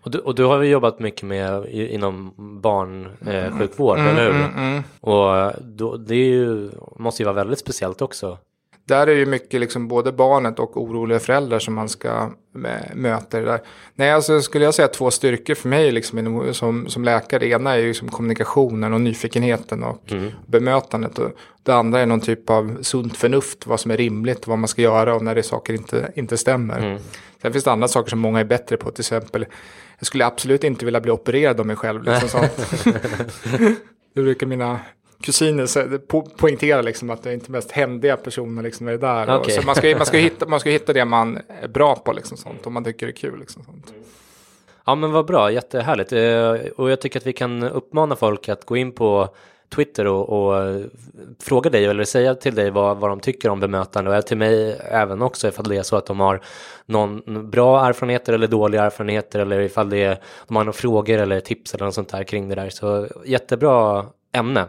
[0.03, 4.83] Och du, och du har ju jobbat mycket med inom barnsjukvård, eh, sjukvård, eller hur?
[5.01, 8.39] Och då, det ju, måste ju vara väldigt speciellt också.
[8.85, 12.31] Där är det ju mycket liksom både barnet och oroliga föräldrar som man ska
[12.95, 13.39] möta.
[13.39, 13.61] Det där.
[13.95, 17.49] Nej, alltså skulle jag säga två styrkor för mig liksom, som, som läkare.
[17.49, 20.13] Ena är ju liksom kommunikationen och nyfikenheten och
[20.47, 21.19] bemötandet.
[21.19, 21.31] Och
[21.63, 24.83] det andra är någon typ av sunt förnuft, vad som är rimligt, vad man ska
[24.83, 26.99] göra och när det är saker inte, inte stämmer.
[27.43, 29.47] Sen finns det andra saker som många är bättre på, till exempel
[29.99, 32.03] jag skulle absolut inte vilja bli opererad av mig själv.
[32.03, 32.85] Liksom sånt.
[34.15, 34.81] Det brukar mina
[35.23, 39.37] kusiner sä- po poängtera liksom att det är inte mest händiga personer liksom är där.
[39.41, 39.55] Okej.
[39.55, 42.37] Så man ska, man, ska hitta, man ska hitta det man är bra på, liksom
[42.37, 43.39] sånt, om man tycker det är kul.
[43.41, 43.95] Liksom sånt.
[44.87, 46.13] Ja men vad bra, jättehärligt.
[46.13, 49.29] Eh, Och jag tycker att vi kan uppmana folk att gå in på
[49.75, 50.83] Twitter och, och
[51.43, 54.79] fråga dig eller säga till dig vad, vad de tycker om bemötande och till mig
[54.81, 56.41] även också ifall det är så att de har
[56.87, 61.41] någon bra erfarenheter eller dåliga erfarenheter eller ifall det är, de har några frågor eller
[61.41, 62.69] tips eller något sånt där kring det där.
[62.71, 64.65] Så jättebra ämne.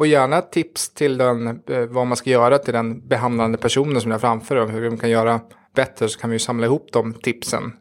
[0.00, 4.12] Och gärna tips till den, eh, vad man ska göra till den behandlande personen som
[4.12, 5.40] är framför dem, hur de kan göra
[5.74, 7.72] bättre, så kan vi ju samla ihop de tipsen.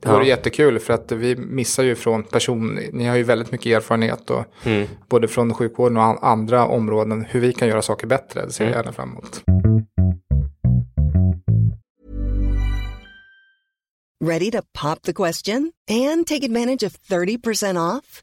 [0.00, 0.28] Det vore Ja.
[0.28, 4.44] jättekul för att vi missar ju från person, ni har ju väldigt mycket erfarenhet och
[5.08, 8.64] både från sjukvården och an- andra områden, hur vi kan göra saker bättre, det ser
[8.64, 9.42] jag gärna fram emot.
[14.24, 18.22] Ready to pop the question and take advantage of 30% off?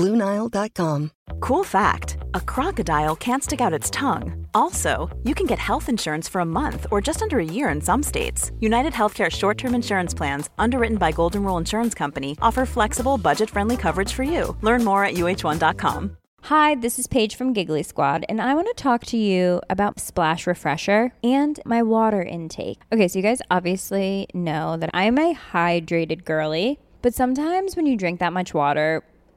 [0.00, 1.10] BlueNile.com.
[1.40, 4.46] Cool fact a crocodile can't stick out its tongue.
[4.54, 7.80] Also, you can get health insurance for a month or just under a year in
[7.80, 8.50] some states.
[8.60, 13.50] United Healthcare short term insurance plans, underwritten by Golden Rule Insurance Company, offer flexible, budget
[13.50, 14.56] friendly coverage for you.
[14.62, 16.16] Learn more at uh1.com.
[16.44, 20.00] Hi, this is Paige from Giggly Squad, and I want to talk to you about
[20.00, 22.80] Splash Refresher and my water intake.
[22.90, 27.94] Okay, so you guys obviously know that I'm a hydrated girly, but sometimes when you
[27.94, 29.02] drink that much water,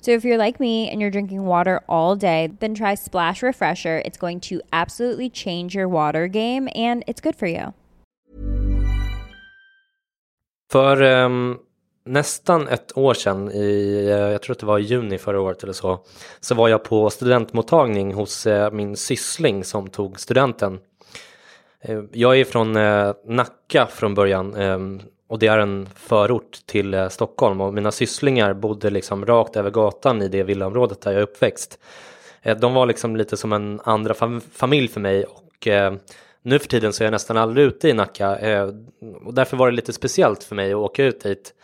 [0.00, 4.02] So if you're like me and you're drinking water all day, then try Splash Refresher.
[4.04, 7.72] It's going to absolutely change your water game and it's good for you.
[10.72, 11.56] För ehm,
[12.04, 15.62] nästan ett år sedan, i, eh, jag tror att det var i juni förra året
[15.62, 16.00] eller så,
[16.40, 20.78] så var jag på studentmottagning hos eh, min syssling som tog studenten.
[21.80, 22.72] Eh, jag är från
[23.36, 24.54] Nacka från början
[25.28, 27.60] och det är en förort till eh, Stockholm.
[27.60, 31.78] Och mina sysslingar bodde liksom rakt över gatan i det villaområdet där jag är uppväxt.
[32.42, 34.14] Eh, de var liksom lite som en andra
[34.52, 35.24] familj för mig.
[35.24, 35.94] Och eh,
[36.42, 38.38] nu för tiden så är jag nästan aldrig ute i Nacka.
[39.24, 41.54] Och därför var det lite speciellt för mig att åka ut dit.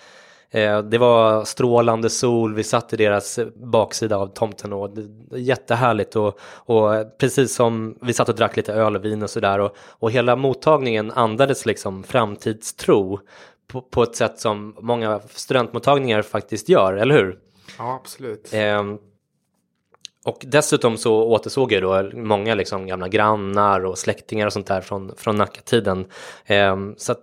[0.55, 6.17] Eh, det var strålande sol, vi satt i deras baksida av tomten och det, jättehärligt.
[6.17, 9.59] Och, och precis som vi satt och drack lite öl och vin och sådär.
[9.59, 13.21] Och, och hela mottagningen andades liksom framtidstro
[13.67, 17.39] på, på ett sätt som många studentmottagningar faktiskt gör, eller hur?
[17.79, 18.55] Ja, absolut.
[18.55, 18.83] Eh,
[20.25, 24.81] och dessutom så återsåg jag då många liksom gamla grannar och släktingar och sånt där
[24.81, 26.07] från, från Nacka-tiden.
[26.45, 27.15] Eh, så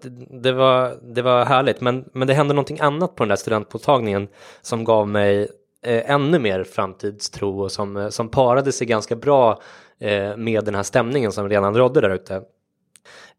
[0.41, 1.82] det var, det var härligt.
[1.82, 4.27] Men, men det hände någonting annat på den där studentmottagningen
[4.62, 5.49] som gav mig
[5.86, 9.62] eh, ännu mer framtidstro och som, som parade sig ganska bra
[9.99, 12.41] eh, med den här stämningen som redan rådde där ute.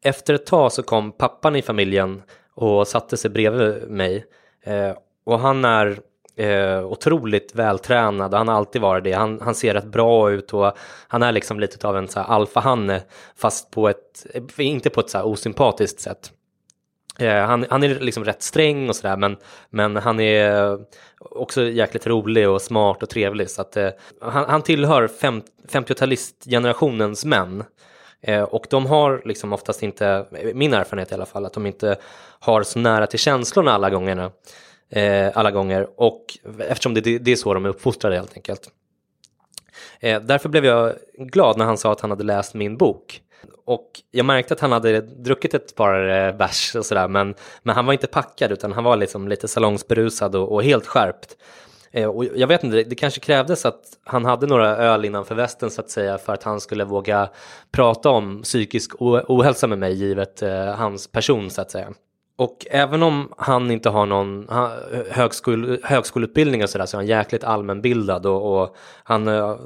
[0.05, 2.23] Efter ett tag så kom pappan i familjen
[2.63, 4.27] och satte sig bredvid mig.
[4.65, 5.99] Eh, och han är
[6.37, 8.35] eh, otroligt vältränad.
[8.35, 9.13] Han har alltid varit det.
[9.13, 10.73] Han, han ser rätt bra ut och
[11.09, 13.03] han är liksom lite av en så alfahanne
[13.37, 14.27] fast på ett,
[14.59, 16.33] inte på ett så här osympatiskt sätt.
[17.19, 19.37] Eh, han, han, är liksom rätt sträng och sådär men,
[19.71, 20.79] men han är
[21.21, 23.89] också jäkligt rolig och smart och trevlig så att eh,
[24.21, 25.09] han, han tillhör
[25.69, 27.65] 50-talistgenerationens män.
[28.23, 31.97] Eh, och de har liksom oftast inte, min erfarenhet i alla fall, att de inte
[32.41, 34.31] har så nära till känslorna alla gångerna
[34.91, 36.25] eh, alla gånger och
[36.59, 38.71] eftersom det, det är så de är uppfostrade helt enkelt.
[40.01, 43.21] Eh, därför blev jag glad när han sa att han hade läst min bok.
[43.65, 47.87] Och jag märkte att han hade druckit ett par bärs och sådär men, men han
[47.87, 51.37] var inte packad utan han var liksom lite salongsberusad och, och helt skärpt.
[51.93, 55.35] Eh, och jag vet inte, det, det kanske krävdes att han hade några öl innanför
[55.35, 57.29] västen så att säga för att han skulle våga
[57.73, 61.89] prata om psykisk ohälsa med mig givet eh, hans person så att säga.
[62.37, 64.49] Och även om han inte har någon
[65.11, 69.57] högskol, högskoleutbildning och sådär så är han jäkligt allmänbildad och, och han uh,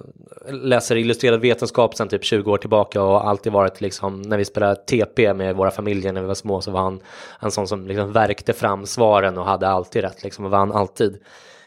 [0.48, 4.76] läser illustrerad vetenskap sedan typ 20 år tillbaka och alltid varit liksom när vi spelade
[4.76, 7.00] TP med våra familjer när vi var små så var han
[7.40, 11.18] en sån som liksom verkte fram svaren och hade alltid rätt liksom och vann alltid.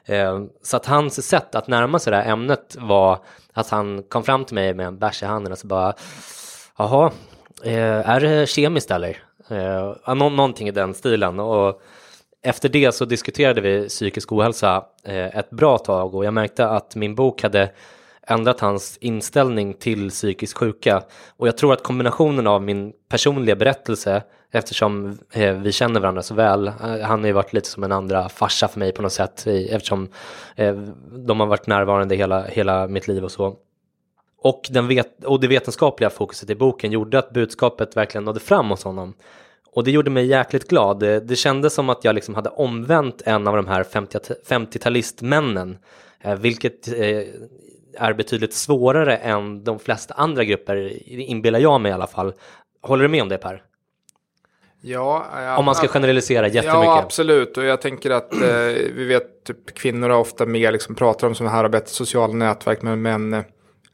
[0.10, 3.18] Eh, så att hans sätt att närma sig det här ämnet var
[3.54, 5.94] att han kom fram till mig med en bärs i handen och så bara
[6.78, 7.12] jaha,
[7.64, 9.24] eh, är det kemiskt eller?
[9.50, 11.40] Eh, nå någonting i den stilen.
[11.40, 11.82] Och
[12.44, 17.16] efter det så diskuterade vi psykisk ohälsa ett bra tag och jag märkte att min
[17.16, 17.72] bok hade
[18.30, 21.04] ändrat hans inställning till psykisk sjuka.
[21.38, 26.34] Och jag tror att kombinationen av min personliga berättelse, eftersom eh, vi känner varandra så
[26.34, 29.14] väl, eh, han har ju varit lite som en andra farsa för mig på något
[29.14, 30.10] sätt, eftersom
[30.56, 30.76] eh,
[31.26, 33.56] de har varit närvarande hela, hela mitt liv och så.
[34.42, 38.70] Och, den vet och det vetenskapliga fokuset i boken gjorde att budskapet verkligen nådde fram
[38.70, 39.14] hos honom.
[39.72, 41.00] Och det gjorde mig jäkligt glad.
[41.00, 45.78] Det, det kändes som att jag liksom hade omvänt en av de här 50-talistmännen,
[46.22, 47.22] eh, vilket eh,
[47.98, 52.34] är betydligt svårare än de flesta andra grupper, inbillar jag mig i alla fall.
[52.82, 53.64] Håller du med om det Per?
[54.82, 56.86] Ja, ja, om man ska generalisera jättemycket.
[56.86, 57.58] Ja, absolut.
[57.58, 58.40] Och jag tänker att eh,
[58.94, 62.34] vi vet typ kvinnor har ofta mer liksom pratar om sådana här och bättre sociala
[62.34, 63.42] nätverk, men män eh,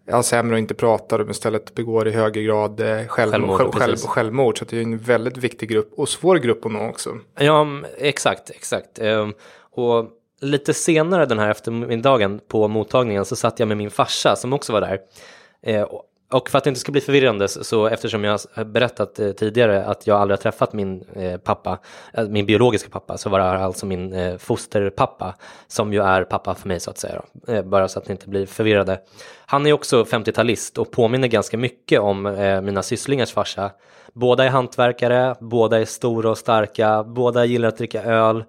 [0.08, 3.98] ja, sämre och inte pratar och istället begår i högre grad eh, självmord, självmord, själv,
[3.98, 4.60] självmord.
[4.60, 7.18] Så det är en väldigt viktig grupp och svår grupp att nå också.
[7.40, 9.00] Ja, exakt, exakt.
[9.00, 9.34] Ehm,
[9.72, 10.10] och
[10.42, 14.74] lite senare den här eftermiddagen på mottagningen så satt jag med min farsa som också
[14.74, 15.00] var där.
[15.62, 15.88] Eh,
[16.32, 19.86] och för att det inte ska bli förvirrande så eftersom jag har berättat eh, tidigare
[19.86, 21.80] att jag aldrig har träffat min eh, pappa,
[22.14, 25.36] eh, min biologiska pappa, så var det alltså min eh, fosterpappa
[25.68, 27.22] som ju är pappa för mig så att säga.
[27.48, 29.00] Eh, bara så att ni inte blir förvirrade.
[29.46, 32.24] Han är också 50-talist och påminner ganska mycket om
[32.64, 33.72] mina sysslingars farsa.
[34.14, 38.44] Båda är hantverkare, båda är stora och starka, båda gillar att dricka öl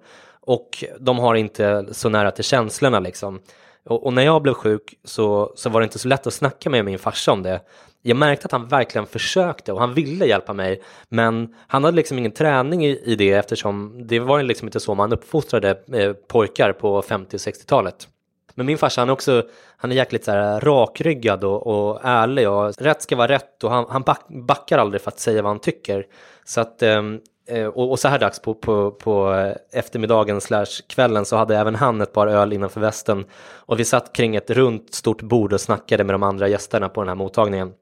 [0.47, 3.39] och de har inte så nära till känslorna liksom.
[3.85, 6.69] Och, och, när jag blev sjuk så, så var det inte så lätt att snacka
[6.69, 7.61] med min farsa om det.
[8.01, 10.81] Jag märkte att han verkligen försökte och han ville hjälpa mig.
[11.09, 14.95] Men han hade liksom ingen träning i, i det eftersom det var liksom inte så
[14.95, 18.07] man uppfostrade eh, pojkar på 50 och 60-talet.
[18.55, 19.43] Men min farsa han är också,
[19.77, 23.71] han är jäkligt så här rakryggad och, och ärlig och rätt ska vara rätt och
[23.71, 26.05] han, han back, backar aldrig för att säga vad han tycker.
[26.45, 27.01] Så att Eh,
[27.47, 31.57] Eh, och, och, så här dags på, på, på eh, eftermiddagen slash kvällen så hade
[31.57, 35.53] även han ett par öl innanför västen och vi satt kring ett runt stort bord
[35.53, 37.73] och snackade med de andra gästerna på den här mottagningen.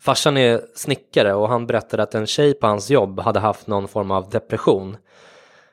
[0.00, 3.88] Farsan är snickare och han berättade att en tjej på hans jobb hade haft någon
[3.88, 4.96] form av depression.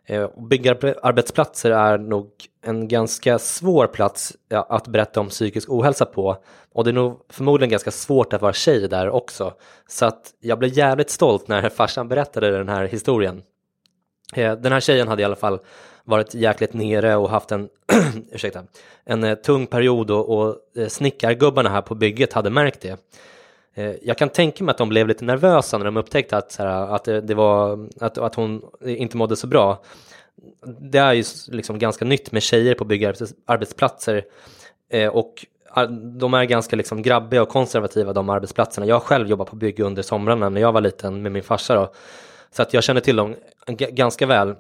[0.08, 2.30] Eh, byggarbetsplatser är nog
[2.62, 6.38] en ganska svår plats att berätta om psykisk ohälsa på
[6.74, 9.54] och det är nog förmodligen ganska svårt att vara tjej där också.
[9.88, 13.42] Så att jag blev jävligt stolt när farsan berättade den här historien.
[14.36, 15.60] Eh, den här tjejen hade i alla fall
[16.04, 17.70] varit jäkligt nere och haft en,
[18.32, 18.64] ursäkta,
[19.06, 23.00] en eh, tung period och, och snickargubbarna här på bygget hade märkt det.
[23.78, 26.68] Eh, jag kan tänka mig att de blev lite nervösa när de upptäckte att, här,
[26.68, 29.84] att, eh, det var, att, att hon inte mådde så bra.
[30.92, 34.26] Det är ju liksom ganska nytt med tjejer på byggarbetsplatser
[34.90, 35.46] eh, och
[36.20, 38.88] de är ganska liksom grabbiga och konservativa de arbetsplatserna.
[38.88, 41.94] Jag själv jobbat på bygg under somrarna när jag var liten med min farsa då.
[42.52, 43.36] Så att jag känner till dem
[43.92, 44.56] ganska väl.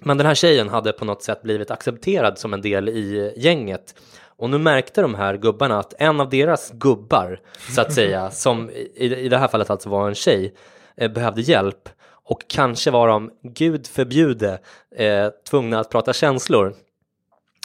[0.00, 3.94] Men den här tjejen hade på något sätt blivit accepterad som en del i gänget.
[4.42, 7.40] Och nu märkte de här gubbarna att en av deras gubbar,
[7.74, 10.54] så att säga, som i, i det här fallet alltså var en tjej,
[10.96, 11.88] eh, behövde hjälp.
[12.24, 14.58] Och kanske var de, gud förbjude,
[14.96, 16.74] eh, tvungna att prata känslor.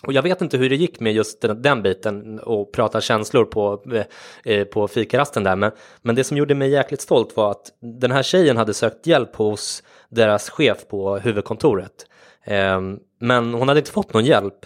[0.03, 3.45] Och jag vet inte hur det gick med just den, den biten och prata känslor
[3.45, 4.05] på, eh,
[4.53, 5.55] eh, på fikarasten där.
[5.55, 9.07] Men, men det som gjorde mig jäkligt stolt var att den här tjejen hade sökt
[9.07, 12.05] hjälp hos deras chef på huvudkontoret.
[12.43, 12.81] Eh,
[13.19, 14.65] men hon hade inte fått någon hjälp.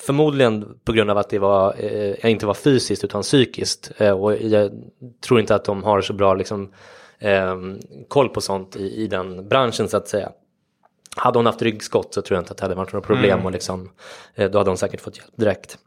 [0.00, 3.92] Förmodligen på grund av att det var, eh, inte var fysiskt utan psykiskt.
[3.96, 4.70] Eh, och jag
[5.26, 6.72] tror inte att de har så bra liksom,
[7.18, 7.78] ehm,
[8.08, 10.32] koll på sånt i, i den branschen så att säga.
[11.16, 13.46] Hade hon haft ryggskott så tror jag inte att det hade varit några problem mm.
[13.46, 13.90] och liksom,
[14.34, 15.78] eh, då hade hon säkert fått hjälp direkt.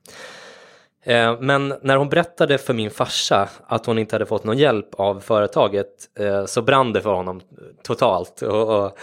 [1.04, 4.96] Eh, men när hon berättade för min farsa att hon inte hade fått någon hjälp
[4.96, 5.88] av företaget
[6.20, 7.42] eh, så brann det för honom
[7.84, 8.42] totalt.
[8.42, 8.98] Och, och,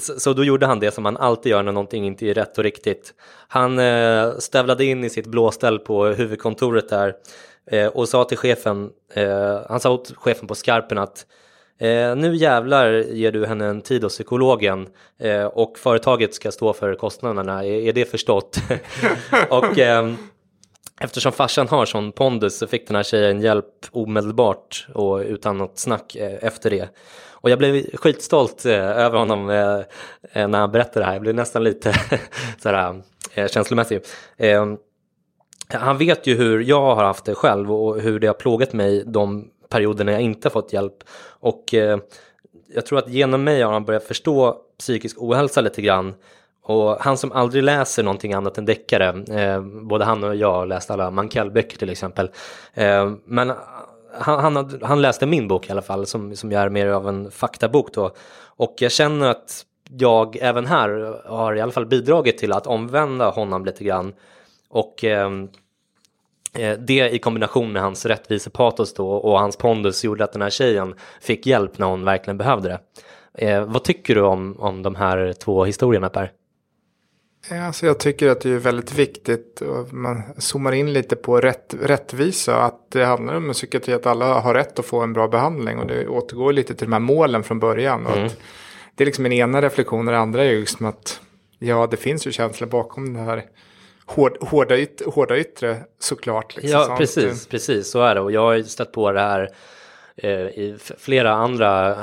[0.00, 2.58] så, så då gjorde han det som man alltid gör när någonting inte är rätt
[2.58, 3.14] och riktigt.
[3.48, 7.14] Han eh, stävlade in i sitt blåställ på huvudkontoret där
[7.70, 11.26] eh, och sa till chefen, eh, han sa åt chefen på skarpen att
[11.80, 16.72] Eh, nu jävlar ger du henne en tid hos psykologen eh, och företaget ska stå
[16.72, 17.64] för kostnaderna.
[17.64, 18.58] Är, är det förstått?
[19.50, 20.14] och eh,
[21.00, 25.78] eftersom farsan har sån pondus så fick den här tjejen hjälp omedelbart och utan något
[25.78, 26.88] snack eh, efter det.
[27.40, 31.12] Och jag blev skitstolt eh, över honom eh, när han berättade det här.
[31.12, 31.92] Jag blev nästan lite
[32.62, 33.02] sådär,
[33.34, 34.00] eh, känslomässig.
[35.68, 39.04] han vet ju hur jag har haft det själv och hur det har plågat mig
[39.06, 40.96] de perioder när jag inte fått hjälp.
[41.40, 41.64] Och
[42.74, 46.14] jag tror att genom mig har han börjat förstå psykisk ohälsa lite grann.
[46.68, 49.08] Och han som aldrig läser någonting annat än deckare,
[49.40, 52.30] eh, både han och jag har läst alla Mankell-böcker till exempel.
[52.74, 53.52] Eh, men
[54.18, 57.30] han, han, han, läste min bok i alla fall, som, som är mer av en
[57.30, 58.10] faktabok då.
[58.40, 63.30] Och jag känner att jag även här har i alla fall bidragit till att omvända
[63.30, 64.12] honom lite grann.
[64.68, 65.30] Och eh,
[66.58, 70.50] Eh, det i kombination med hans rättvisepatos då och hans pondus gjorde att den här
[70.50, 72.80] tjejen fick hjälp när hon verkligen behövde det.
[73.46, 76.32] Eh, vad tycker du om, om de här två historierna Per?
[77.50, 81.74] Alltså jag tycker att det är väldigt viktigt, och man zoomar in lite på rätt,
[81.82, 85.78] rättvisa, att det handlar om psykiatri, att alla har rätt att få en bra behandling
[85.78, 88.06] och det återgår lite till de här målen från början.
[88.06, 88.30] Och mm.
[88.94, 91.20] det är liksom en ena reflektionen, det andra är just att
[91.58, 93.44] ja, det finns ju känslor bakom det här
[94.06, 96.56] hård, hårda, yt, hårda yttre såklart.
[96.56, 98.20] Liksom, ja, precis, precis, så är det.
[98.20, 99.48] Och jag har stött på det här
[100.22, 101.96] Eh, i flera andra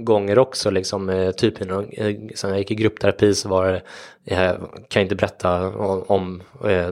[0.00, 3.82] gånger också, liksom, eh, typ sen eh, jag gick i gruppterapi så var det
[4.24, 4.56] jag
[4.88, 6.42] kan inte berätta om, om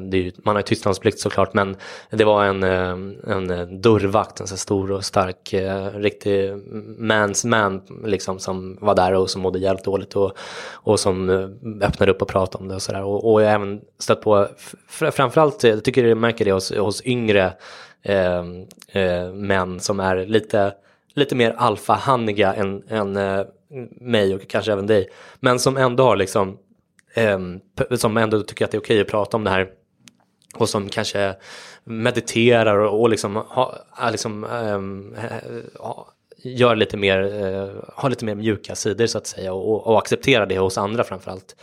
[0.00, 1.76] det man har tystnadsplikt såklart, men
[2.10, 5.54] det var en, en dörrvakt, en så stor och stark,
[5.94, 6.52] riktig
[6.98, 10.32] mans man liksom som var där och som mådde jävligt dåligt och,
[10.72, 11.30] och som
[11.82, 13.02] öppnade upp och pratade om det och sådär.
[13.02, 14.48] Och, och jag har även stött på,
[14.88, 17.52] framförallt, jag tycker jag märker det hos, hos yngre
[18.02, 20.74] Ehm, eh, män som är lite,
[21.14, 23.44] lite mer alfahanniga än, än eh,
[24.00, 25.08] mig och kanske även dig,
[25.40, 26.58] men som ändå har liksom
[27.14, 27.60] ehm,
[27.96, 29.70] som ändå tycker att det är okej att prata om det här
[30.54, 31.34] och som kanske
[31.84, 33.74] mediterar och, och liksom, ha,
[34.12, 35.16] liksom um,
[35.78, 36.08] ha,
[36.42, 40.46] gör lite mer, uh, har lite mer mjuka sidor så att säga och, och accepterar
[40.46, 41.56] det hos andra framförallt.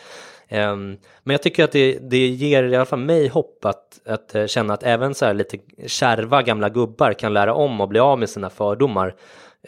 [0.52, 4.36] Um, men jag tycker att det, det ger i alla fall mig hopp att, att
[4.36, 5.58] eh, känna att även så här lite
[5.88, 9.16] kärva gamla gubbar kan lära om och bli av med sina fördomar.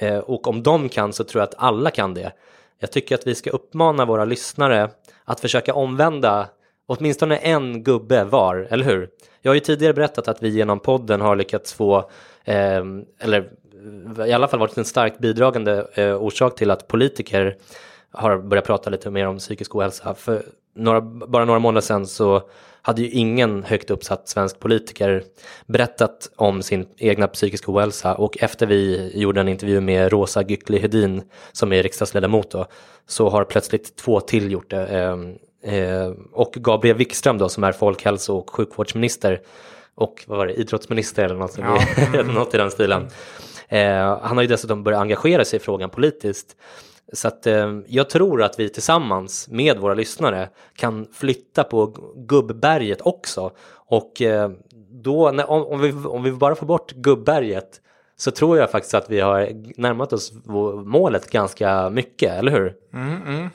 [0.01, 2.31] Uh, och om de kan så tror jag att alla kan det.
[2.79, 4.89] Jag tycker att vi ska uppmana våra lyssnare
[5.25, 6.49] att försöka omvända
[6.89, 9.09] åtminstone en gubbe var, eller hur?
[9.41, 12.09] Jag har ju tidigare berättat att vi genom podden har lyckats få,
[12.45, 13.51] ehm, eh, eller
[14.27, 17.57] i alla fall varit en starkt bidragande eh, orsak till att politiker
[18.11, 20.15] har börjat prata lite mer om psykisk ohälsa.
[20.15, 20.43] För
[20.79, 22.41] några, bara några månader sedan så
[22.81, 25.23] hade ju ingen högt uppsatt svensk politiker
[25.65, 30.79] berättat om sin egna psykiska ohälsa och efter vi gjorde en intervju med Rosa Gyckli
[30.79, 32.65] Hedin som är riksdagsledamot då,
[33.07, 34.87] så har plötsligt två till gjort det.
[34.87, 39.41] Eh, eh, och Gabriel Wikström då som är folkhälso och sjukvårdsminister
[39.95, 42.23] och vad var det, idrottsminister eller något, ja.
[42.33, 43.07] något i den stilen.
[43.67, 46.55] Eh, han har ju dessutom börjat engagera sig i frågan politiskt.
[47.13, 53.01] Så att, eh, jag tror att vi tillsammans med våra lyssnare kan flytta på gubbberget
[53.01, 53.51] också.
[53.71, 54.51] Och eh,
[54.91, 57.81] då, när, om, om, vi, om vi bara får bort gubbberget
[58.17, 59.49] så tror jag faktiskt att vi har
[59.81, 60.33] närmat oss
[60.85, 62.73] målet ganska mycket, eller hur?
[62.93, 63.49] Mm, mm.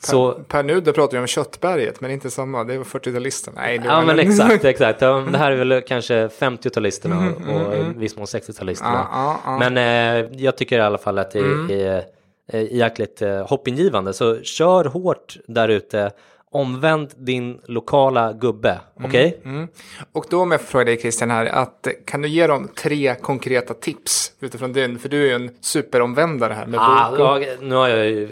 [0.00, 3.52] Så, per, per nu då pratar vi om köttberget, men inte samma, det var 40-talisterna.
[3.56, 5.00] Nej, ja, men exakt, exakt.
[5.00, 7.98] det här är väl kanske 50-talisterna mm, och mm, mm.
[7.98, 9.06] viss mån 60-talisterna.
[9.10, 9.58] Ah, ah, ah.
[9.58, 11.70] Men eh, jag tycker i alla fall att det mm.
[11.70, 12.04] är
[12.52, 14.12] jäkligt eh, hoppingivande.
[14.12, 16.10] Så kör hårt där ute.
[16.50, 19.38] Omvänd din lokala gubbe, mm, okej?
[19.38, 19.52] Okay?
[19.52, 19.68] Mm,
[20.12, 23.14] Och då om jag får fråga dig Christian här, att kan du ge dem tre
[23.14, 27.42] konkreta tips utifrån din, för du är ju en superomvändare här med ah, bok och...
[27.42, 28.28] ja, Nu har jag ju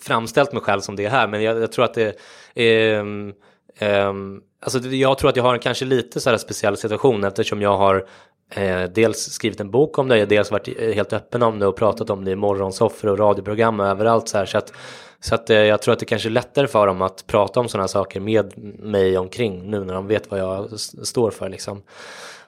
[0.00, 2.16] framställt mig själv som det här, men jag, jag tror att det
[2.54, 3.32] är um,
[3.80, 7.62] um, Alltså jag tror att jag har en kanske lite så här speciell situation eftersom
[7.62, 8.06] jag har
[8.50, 11.76] eh, dels skrivit en bok om det, dels varit eh, helt öppen om det och
[11.76, 14.46] pratat om det i morgonsoffer och radioprogram och överallt så här.
[14.46, 14.72] Så att,
[15.20, 17.68] så att eh, jag tror att det kanske är lättare för dem att prata om
[17.68, 21.82] sådana saker med mig omkring nu när de vet vad jag står för liksom.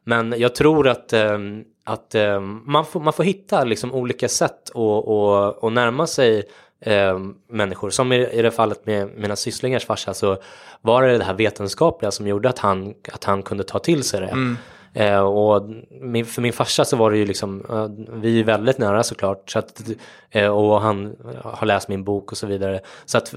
[0.04, 1.38] Men jag tror att, eh,
[1.84, 6.44] att eh, man, får, man får hitta liksom olika sätt att, att, att närma sig
[6.80, 7.90] eh, människor.
[7.90, 10.36] Som i, i det fallet med mina sysslingars farsa så
[10.80, 14.20] var det det här vetenskapliga som gjorde att han, att han kunde ta till sig
[14.20, 14.26] det.
[14.26, 14.56] Mm.
[14.94, 15.70] Eh, och
[16.00, 19.50] min, för min farsa så var det ju liksom, eh, vi är väldigt nära såklart.
[19.50, 19.82] Så att,
[20.30, 22.80] eh, och han har läst min bok och så vidare.
[23.04, 23.34] Så att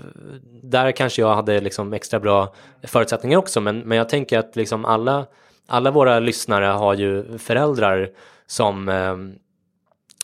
[0.64, 3.62] där kanske jag hade liksom extra bra förutsättningar också.
[3.62, 5.26] Men, men jag tänker att liksom alla,
[5.68, 8.10] alla våra lyssnare har ju föräldrar
[8.48, 9.18] som eh,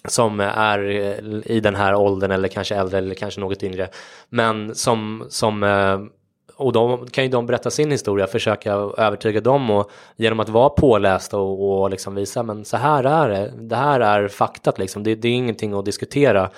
[0.08, 0.80] som är
[1.52, 3.88] i den här åldern eller kanske äldre eller kanske något yngre.
[4.30, 6.00] Men som, som eh,
[6.60, 10.70] och då kan ju de berätta sin historia, försöka övertyga dem och genom att vara
[10.70, 15.04] pålästa och, och liksom visa men så här är det, det här är faktat liksom,
[15.04, 16.50] det, det är ingenting att diskutera.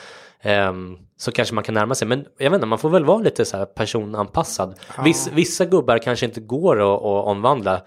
[0.43, 3.17] Um, så kanske man kan närma sig, men jag vet inte, man får väl vara
[3.17, 4.79] lite så personanpassad.
[4.97, 5.03] Ja.
[5.03, 7.81] Viss, vissa gubbar kanske inte går att, att omvandla.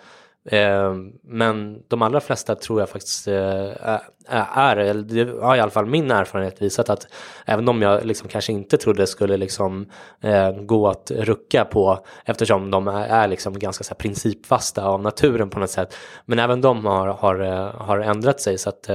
[0.51, 5.71] Eh, men de allra flesta tror jag faktiskt eh, är, eller det har i alla
[5.71, 7.07] fall min erfarenhet visat att
[7.47, 9.87] även om jag liksom kanske inte trodde skulle liksom
[10.21, 15.51] eh, gå att rucka på eftersom de är, är liksom ganska så principfasta av naturen
[15.51, 15.97] på något sätt.
[16.27, 17.37] Men även de har, har,
[17.79, 18.91] har ändrat sig så att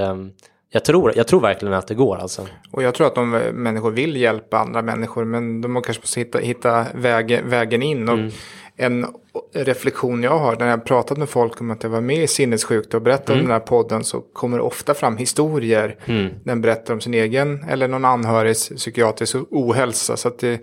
[0.72, 2.46] jag tror, jag tror verkligen att det går alltså.
[2.70, 6.38] Och jag tror att de människor vill hjälpa andra människor men de kanske måste hitta,
[6.38, 8.08] hitta vägen, vägen in.
[8.08, 8.30] Och mm
[8.80, 9.06] en
[9.54, 12.94] reflektion jag har när jag pratat med folk om att jag var med i sinnessjukt
[12.94, 13.40] och berättat mm.
[13.40, 15.96] om den här podden så kommer det ofta fram historier.
[16.04, 16.34] Mm.
[16.44, 20.16] Den berättar om sin egen eller någon anhörigs psykiatrisk ohälsa.
[20.16, 20.58] Så att det är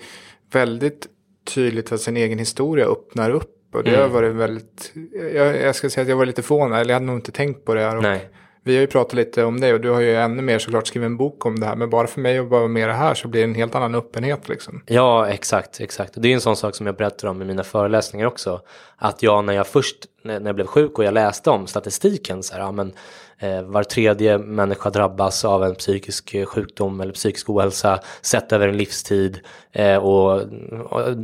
[0.51, 1.07] väldigt
[1.53, 3.53] tydligt att sin egen historia öppnar upp.
[3.74, 4.01] Och det mm.
[4.01, 4.93] har varit väldigt,
[5.34, 7.65] jag, jag, ska säga att jag var lite förvånad, eller jag hade nog inte tänkt
[7.65, 7.97] på det här.
[7.97, 8.30] Och Nej.
[8.68, 11.05] Vi har ju pratat lite om det och du har ju ännu mer såklart skrivit
[11.05, 11.76] en bok om det här.
[11.76, 13.95] Men bara för mig att vara med det här så blir det en helt annan
[13.95, 14.84] öppenhet liksom.
[14.86, 16.13] Ja, exakt, exakt.
[16.15, 18.61] Det är en sån sak som jag berättar om i mina föreläsningar också.
[18.97, 22.53] Att jag när jag först, när jag blev sjuk och jag läste om statistiken så
[22.53, 22.93] här, ja men
[23.40, 28.68] Eh, var tredje människa drabbas av en psykisk eh, sjukdom eller psykisk ohälsa sett över
[28.68, 29.40] en livstid
[29.72, 30.48] eh, och,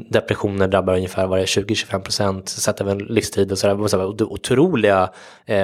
[0.10, 3.88] depressioner drabbar ungefär varje 20-25 procent sett över en livstid och sådär.
[3.88, 5.10] Så otroliga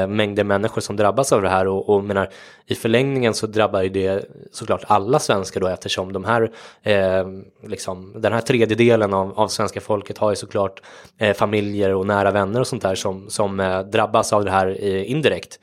[0.08, 2.30] mängder människor som drabbas av det här och, och menar,
[2.70, 6.52] i förlängningen så drabbar ju det såklart alla svenskar då eftersom de här,
[6.84, 7.28] eh,
[7.68, 10.82] liksom, den här tredjedelen av, av svenska folket har ju såklart
[11.18, 14.84] eh, familjer och nära vänner och sånt där som, som eh, drabbas av det här
[14.84, 15.60] indirekt.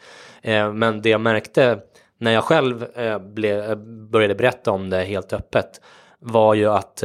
[0.46, 1.78] Eh, men det jag märkte
[2.18, 3.74] när jag själv eh, ble, eh,
[4.10, 5.80] började berätta om det helt öppet
[6.18, 7.04] var ju att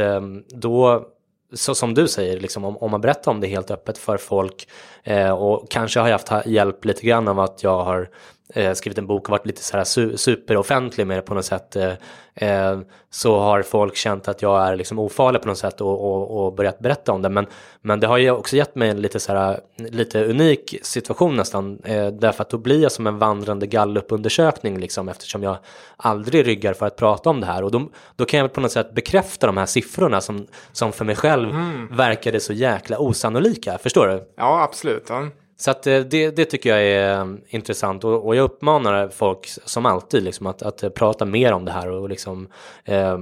[0.49, 1.07] då
[1.53, 4.67] så som du säger, liksom, om, om man berättar om det helt öppet för folk
[5.03, 8.09] eh, och kanske har jag haft hjälp lite grann av att jag har
[8.53, 11.45] eh, skrivit en bok och varit lite så här su superoffentlig med det på något
[11.45, 11.75] sätt.
[11.75, 11.93] Eh,
[12.35, 12.79] eh,
[13.09, 16.53] så har folk känt att jag är liksom ofarlig på något sätt och, och, och,
[16.53, 17.29] börjat berätta om det.
[17.29, 17.47] Men,
[17.81, 21.79] men det har ju också gett mig en lite, så här, lite unik situation nästan.
[21.83, 25.57] Eh, därför att då blir jag som en vandrande gallupundersökning liksom, eftersom jag
[25.97, 27.63] aldrig ryggar för att prata om det här.
[27.63, 31.05] Och då, då kan jag på något sätt bekräfta de här siffrorna som, som för
[31.05, 31.87] mig själv mm.
[31.95, 33.77] verkade så jäkla osannolika.
[33.77, 34.27] Förstår du?
[34.37, 35.05] Ja, absolut.
[35.09, 35.27] Ja.
[35.61, 39.47] Så att eh, det, det tycker jag är eh, intressant och, och jag uppmanar folk
[39.65, 42.47] som alltid liksom att, att eh, prata mer om det här och liksom
[42.85, 43.17] eh,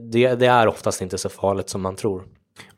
[0.00, 2.22] det, det, är oftast inte så farligt som man tror.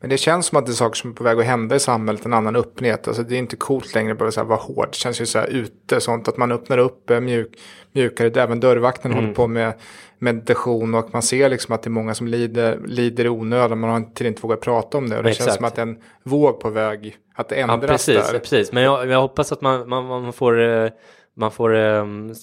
[0.01, 1.81] Men det känns som att det är saker som är på väg att hända i
[1.81, 3.09] samhället, en annan öppenhet.
[3.09, 4.89] Alltså det är inte coolt längre att vara hård.
[4.91, 7.59] Det känns ju så här ute, sånt att man öppnar upp mjuk,
[7.93, 8.43] mjukare.
[8.43, 9.23] Även dörrvakten mm.
[9.23, 9.75] håller på med
[10.19, 13.79] meditation och man ser liksom att det är många som lider, lider i onödan.
[13.79, 15.45] Man har inte, inte vågat prata om det och det Exakt.
[15.45, 18.39] känns som att det är en våg på väg att ändras ja, precis, där.
[18.39, 20.91] Precis, men jag, jag hoppas att man, man, man får, eh,
[21.37, 22.35] man får ähm,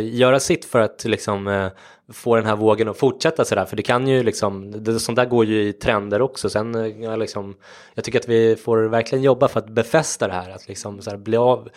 [0.00, 1.68] göra sitt för att liksom äh,
[2.12, 3.64] få den här vågen att fortsätta sådär.
[3.64, 6.50] För det kan ju liksom, det, sånt där går ju i trender också.
[6.50, 7.54] Sen ja, liksom,
[7.94, 10.50] jag tycker att vi får verkligen jobba för att befästa det här.
[10.50, 11.68] Att liksom så här, bli av,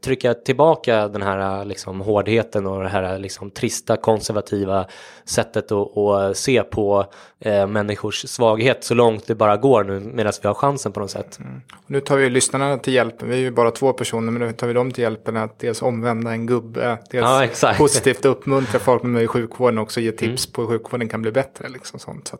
[0.00, 4.86] trycka tillbaka den här liksom, hårdheten och det här liksom, trista konservativa
[5.24, 7.06] sättet att, att se på
[7.40, 11.10] eh, människors svaghet så långt det bara går nu medan vi har chansen på något
[11.10, 11.38] sätt.
[11.38, 11.62] Mm.
[11.86, 13.22] nu tar vi lyssnarna till hjälp.
[13.22, 15.82] Vi är ju bara två personer men nu tar vi dem till hjälpen att dels
[15.82, 20.52] omvända en gubbe, dels ja, positivt uppmuntra folk med sjukvården också ge tips mm.
[20.52, 21.68] på hur sjukvården kan bli bättre.
[21.68, 22.28] Liksom sånt.
[22.28, 22.38] Så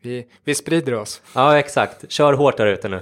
[0.00, 1.22] vi, vi sprider oss.
[1.34, 3.00] Ja exakt, kör hårt där ute nu.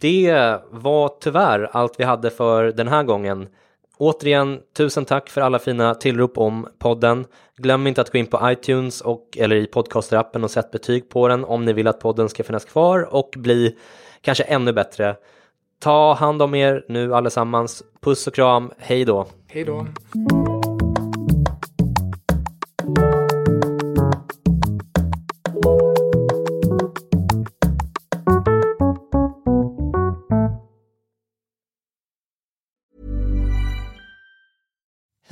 [0.00, 3.48] Det var tyvärr allt vi hade för den här gången.
[3.96, 7.24] Återigen, tusen tack för alla fina tillrop om podden.
[7.56, 11.28] Glöm inte att gå in på iTunes och, eller i podcasterappen och sätta betyg på
[11.28, 13.76] den om ni vill att podden ska finnas kvar och bli
[14.20, 15.16] kanske ännu bättre.
[15.80, 17.82] Ta hand om er nu allesammans.
[18.00, 18.70] Puss och kram.
[18.78, 19.26] Hej då.
[19.46, 19.86] Hej då.